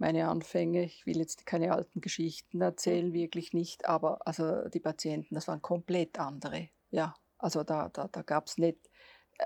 [0.00, 0.82] meine Anfänge.
[0.82, 5.62] Ich will jetzt keine alten Geschichten erzählen, wirklich nicht, aber also die Patienten, das waren
[5.62, 6.70] komplett andere.
[6.90, 8.78] Ja, also da, da, da gab es nicht,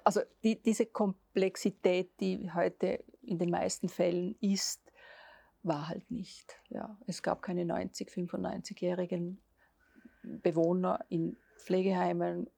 [0.04, 4.80] also die, diese Komplexität, die heute in den meisten Fällen ist,
[5.62, 6.60] war halt nicht.
[6.68, 9.40] Ja, es gab keine 90, 95-jährigen
[10.42, 12.48] Bewohner in Pflegeheimen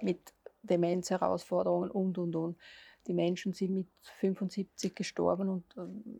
[0.00, 2.58] mit Demenzherausforderungen und, und, und
[3.06, 5.64] die Menschen sind mit 75 gestorben und,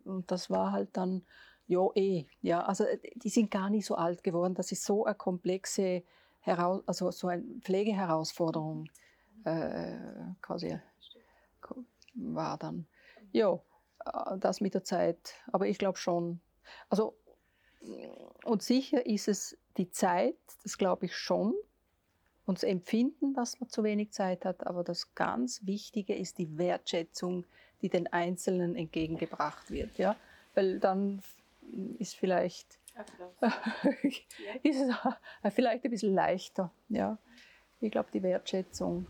[0.05, 1.23] und das war halt dann,
[1.67, 2.25] ja, eh.
[2.41, 2.85] Ja, also
[3.15, 4.55] die sind gar nicht so alt geworden.
[4.55, 6.03] Das ist so eine komplexe,
[6.39, 8.89] Heraus also so eine Pflegeherausforderung
[9.45, 9.95] äh,
[10.41, 10.79] quasi
[12.15, 12.87] war dann.
[13.31, 13.59] Ja,
[14.05, 15.35] äh, das mit der Zeit.
[15.51, 16.41] Aber ich glaube schon,
[16.89, 17.15] also
[18.43, 21.55] und sicher ist es die Zeit, das glaube ich schon,
[22.45, 26.57] und das Empfinden, dass man zu wenig Zeit hat, aber das ganz Wichtige ist die
[26.57, 27.45] Wertschätzung,
[27.81, 29.97] die den Einzelnen entgegengebracht wird.
[29.97, 30.15] Ja?
[30.53, 31.21] Weil dann
[31.99, 32.79] ist vielleicht,
[34.63, 36.71] ist es vielleicht ein bisschen leichter.
[36.89, 37.17] Ja?
[37.79, 39.07] Ich glaube, die Wertschätzung.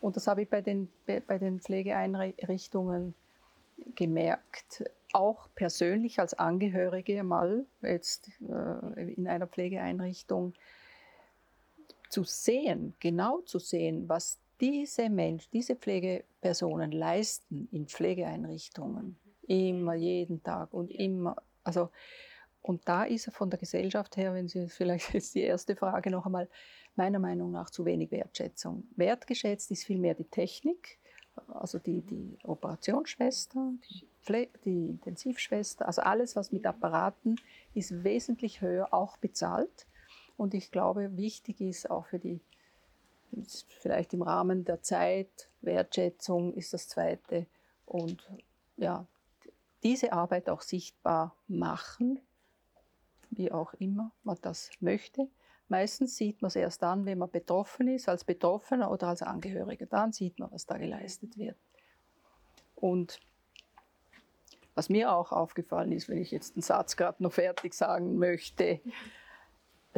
[0.00, 3.14] Und das habe ich bei den, bei den Pflegeeinrichtungen
[3.94, 10.54] gemerkt, auch persönlich als Angehörige mal jetzt äh, in einer Pflegeeinrichtung
[12.08, 20.42] zu sehen, genau zu sehen, was diese Menschen, diese Pflegepersonen leisten in Pflegeeinrichtungen, immer, jeden
[20.42, 21.90] Tag und immer, also
[22.62, 26.26] und da ist von der Gesellschaft her, wenn Sie vielleicht jetzt die erste Frage noch
[26.26, 26.48] einmal,
[26.94, 28.84] meiner Meinung nach zu wenig Wertschätzung.
[28.96, 30.98] Wertgeschätzt ist vielmehr die Technik,
[31.48, 37.40] also die, die Operationsschwester, die, Pfle die Intensivschwester, also alles, was mit Apparaten
[37.74, 39.86] ist, wesentlich höher auch bezahlt.
[40.36, 42.40] Und ich glaube, wichtig ist auch für die,
[43.80, 47.46] vielleicht im Rahmen der Zeit, Wertschätzung ist das Zweite.
[47.86, 48.28] Und
[48.76, 49.06] ja,
[49.82, 52.20] diese Arbeit auch sichtbar machen,
[53.30, 55.28] wie auch immer man das möchte.
[55.72, 59.86] Meistens sieht man es erst dann, wenn man betroffen ist, als Betroffener oder als Angehöriger.
[59.86, 61.56] Dann sieht man, was da geleistet wird.
[62.74, 63.18] Und
[64.74, 68.82] was mir auch aufgefallen ist, wenn ich jetzt den Satz gerade noch fertig sagen möchte,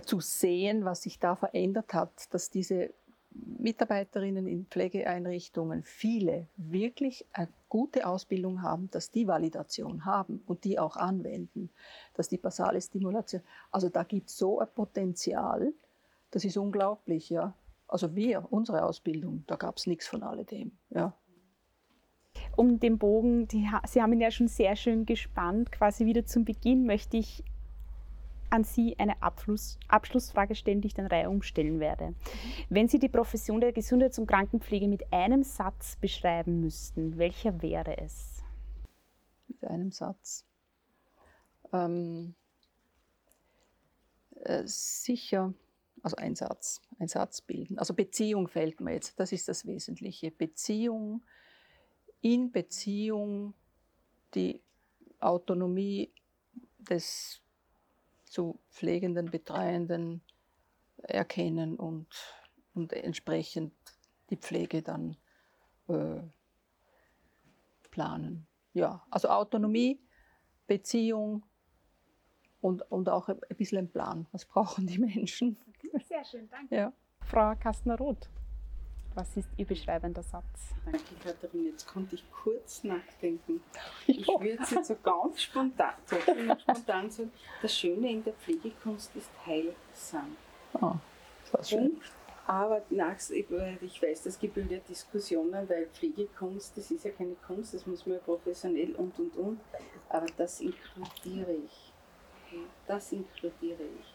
[0.07, 2.95] zu sehen, was sich da verändert hat, dass diese
[3.35, 10.79] Mitarbeiterinnen in Pflegeeinrichtungen viele wirklich eine gute Ausbildung haben, dass die Validation haben und die
[10.79, 11.71] auch anwenden,
[12.15, 15.73] dass die basale Stimulation, also da gibt es so ein Potenzial,
[16.31, 17.55] das ist unglaublich, ja.
[17.89, 21.15] Also wir, unsere Ausbildung, da gab es nichts von alledem, ja.
[22.57, 26.45] Um den Bogen, die, Sie haben ihn ja schon sehr schön gespannt, quasi wieder zum
[26.45, 27.45] Beginn möchte ich
[28.51, 32.15] an Sie eine Abschluss, Abschlussfrage stellen, die ich dann Reihe umstellen werde.
[32.69, 37.99] Wenn Sie die Profession der Gesundheits- und Krankenpflege mit einem Satz beschreiben müssten, welcher wäre
[37.99, 38.43] es?
[39.49, 40.47] Mit einem Satz.
[41.73, 42.35] Ähm,
[44.45, 45.55] äh, sicher,
[46.03, 47.79] also ein Satz, ein Satz bilden.
[47.79, 50.31] Also Beziehung fällt mir jetzt, das ist das Wesentliche.
[50.31, 51.23] Beziehung,
[52.21, 53.55] in Beziehung
[54.35, 54.63] die
[55.21, 56.13] Autonomie
[56.79, 57.41] des
[58.35, 60.21] zu pflegenden, betreuenden
[60.97, 62.09] erkennen und,
[62.75, 63.73] und entsprechend
[64.31, 65.17] die Pflege dann
[65.87, 66.21] äh,
[67.93, 68.49] planen.
[68.73, 70.01] Ja, also Autonomie,
[70.67, 71.47] Beziehung
[72.61, 74.27] und, und auch ein bisschen ein Plan.
[74.33, 75.57] Was brauchen die Menschen?
[76.03, 76.75] Sehr schön, danke.
[76.75, 76.93] Ja.
[77.21, 78.29] Frau Kastner-Roth.
[79.15, 80.75] Was ist Ihr beschreibender Satz?
[80.85, 81.71] Danke, Katharina.
[81.71, 83.63] Jetzt konnte ich kurz nachdenken.
[84.07, 87.33] Ich würde es jetzt so ganz spontan, so spontan sagen.
[87.63, 90.37] Das Schöne in der Pflegekunst ist heilsam.
[90.75, 90.95] Oh,
[91.53, 91.91] das schön.
[91.91, 92.03] Und,
[92.47, 97.73] aber nach, ich weiß, das gibt ja Diskussionen, weil Pflegekunst, das ist ja keine Kunst,
[97.73, 99.61] das muss man ja professionell und und und.
[100.09, 101.93] Aber das inkludiere ich.
[102.87, 104.14] Das inkludiere ich.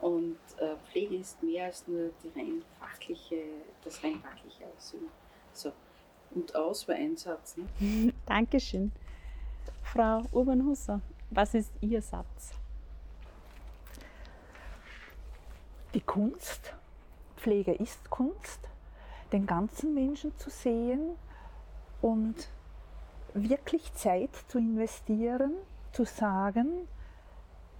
[0.00, 3.42] Und äh, Pflege ist mehr als nur die rein fachliche,
[3.84, 5.08] das rein fachliche Ausüben.
[5.52, 5.72] So.
[6.30, 7.56] Und aus war ein Satz.
[7.56, 8.12] Ne?
[8.26, 8.92] Dankeschön.
[9.82, 12.52] Frau Urban-Husser, was ist Ihr Satz?
[15.94, 16.74] Die Kunst,
[17.36, 18.60] Pflege ist Kunst,
[19.32, 21.16] den ganzen Menschen zu sehen
[22.02, 22.48] und
[23.34, 25.54] wirklich Zeit zu investieren,
[25.92, 26.86] zu sagen,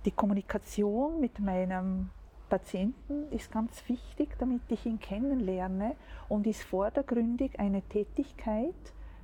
[0.05, 2.11] die Kommunikation mit meinem
[2.49, 5.97] Patienten ist ganz wichtig, damit ich ihn kennenlerne
[6.29, 8.75] und ist vordergründig eine Tätigkeit,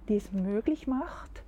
[0.08, 1.42] die es möglich macht,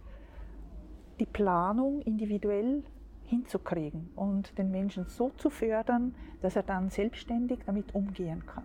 [1.20, 2.82] die Planung individuell
[3.26, 8.64] hinzukriegen und den Menschen so zu fördern, dass er dann selbstständig damit umgehen kann.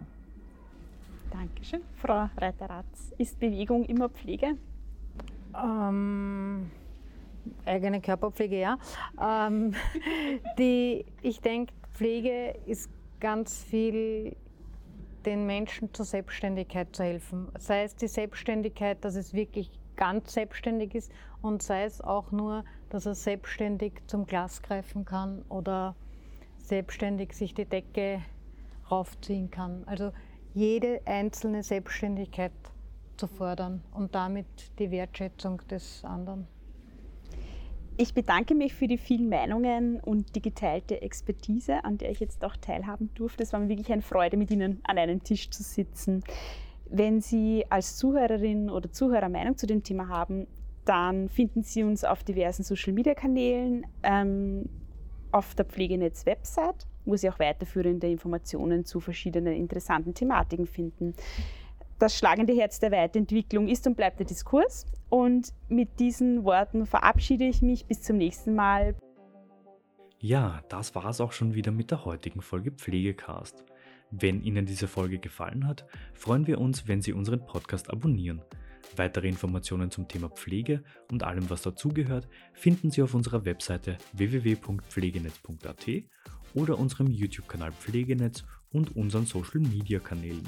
[1.31, 1.81] Dankeschön.
[1.95, 4.57] Frau Reiteratz, ist Bewegung immer Pflege?
[5.55, 6.69] Ähm,
[7.65, 8.77] eigene Körperpflege, ja.
[9.21, 9.73] Ähm,
[10.57, 12.89] die, ich denke, Pflege ist
[13.19, 14.35] ganz viel
[15.25, 17.47] den Menschen zur Selbstständigkeit zu helfen.
[17.59, 21.11] Sei es die Selbstständigkeit, dass es wirklich ganz selbstständig ist
[21.41, 25.95] und sei es auch nur, dass er selbstständig zum Glas greifen kann oder
[26.57, 28.21] selbstständig sich die Decke
[28.89, 29.83] raufziehen kann.
[29.85, 30.11] Also
[30.53, 32.51] jede einzelne Selbstständigkeit
[33.17, 34.47] zu fordern und damit
[34.79, 36.47] die Wertschätzung des anderen.
[38.01, 42.43] Ich bedanke mich für die vielen Meinungen und die geteilte Expertise, an der ich jetzt
[42.43, 43.43] auch teilhaben durfte.
[43.43, 46.23] Es war mir wirklich eine Freude, mit Ihnen an einem Tisch zu sitzen.
[46.89, 50.47] Wenn Sie als Zuhörerin oder Zuhörer Meinung zu dem Thema haben,
[50.83, 53.85] dann finden Sie uns auf diversen Social-Media-Kanälen.
[54.01, 54.67] Ähm,
[55.31, 61.13] auf der Pflegenetz-Website, wo Sie auch weiterführende Informationen zu verschiedenen interessanten Thematiken finden.
[62.01, 64.87] Das schlagende Herz der Weiterentwicklung ist und bleibt der Diskurs.
[65.09, 68.95] Und mit diesen Worten verabschiede ich mich bis zum nächsten Mal.
[70.17, 73.63] Ja, das war es auch schon wieder mit der heutigen Folge Pflegecast.
[74.09, 75.85] Wenn Ihnen diese Folge gefallen hat,
[76.15, 78.41] freuen wir uns, wenn Sie unseren Podcast abonnieren.
[78.95, 80.81] Weitere Informationen zum Thema Pflege
[81.11, 85.85] und allem, was dazugehört, finden Sie auf unserer Webseite www.pflegenetz.at
[86.55, 90.47] oder unserem YouTube-Kanal Pflegenetz und unseren Social-Media-Kanälen.